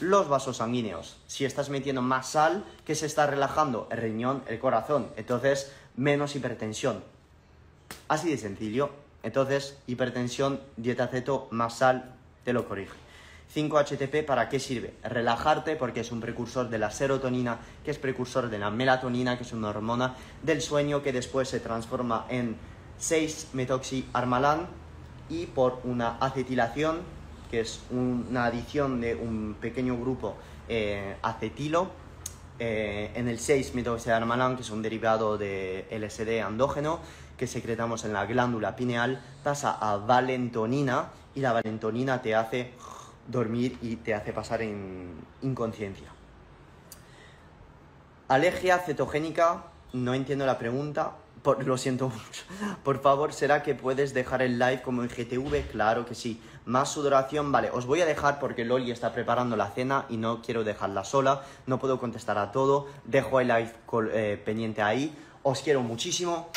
[0.02, 1.18] Los vasos sanguíneos.
[1.28, 3.88] Si estás metiendo más sal, ¿qué se está relajando?
[3.92, 5.08] El riñón, el corazón.
[5.16, 7.02] Entonces, menos hipertensión.
[8.10, 8.90] Así de sencillo.
[9.24, 12.14] Entonces, hipertensión, dieta ceto, más sal,
[12.44, 13.09] te lo corrige.
[13.54, 14.93] 5-HTP, ¿para qué sirve?
[15.04, 19.43] Relajarte porque es un precursor de la serotonina, que es precursor de la melatonina, que
[19.43, 22.58] es una hormona del sueño que después se transforma en
[23.00, 24.68] 6-metoxiarmalán
[25.30, 27.00] y por una acetilación,
[27.50, 30.36] que es una adición de un pequeño grupo
[30.68, 31.89] eh, acetilo,
[32.60, 37.00] eh, en el 6-metoxiarmalán, que es un derivado de LSD andógeno,
[37.36, 42.74] que secretamos en la glándula pineal, pasa a valentonina y la valentonina te hace
[43.30, 46.10] dormir y te hace pasar en inconsciencia.
[48.28, 51.14] Alergia cetogénica, no entiendo la pregunta,
[51.66, 52.44] lo siento mucho.
[52.84, 55.72] Por favor, ¿será que puedes dejar el live como en GTV?
[55.72, 56.42] Claro que sí.
[56.66, 60.42] Más sudoración, vale, os voy a dejar porque Loli está preparando la cena y no
[60.42, 63.72] quiero dejarla sola, no puedo contestar a todo, dejo el live
[64.14, 65.16] eh, pendiente ahí.
[65.42, 66.50] Os quiero muchísimo.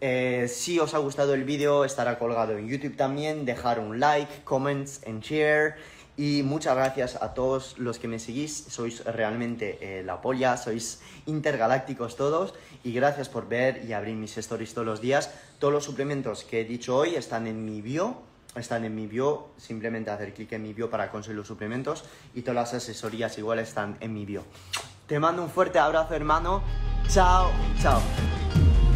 [0.00, 3.46] Eh, si os ha gustado el vídeo, estará colgado en YouTube también.
[3.46, 5.76] Dejar un like, comments and share.
[6.16, 11.00] Y muchas gracias a todos los que me seguís, sois realmente eh, la polla, sois
[11.26, 15.30] intergalácticos todos y gracias por ver y abrir mis stories todos los días.
[15.58, 18.16] Todos los suplementos que he dicho hoy están en mi bio,
[18.54, 22.04] están en mi bio, simplemente hacer clic en mi bio para conseguir los suplementos
[22.34, 24.42] y todas las asesorías igual están en mi bio.
[25.06, 26.62] Te mando un fuerte abrazo hermano,
[27.08, 27.50] chao,
[27.82, 28.00] chao.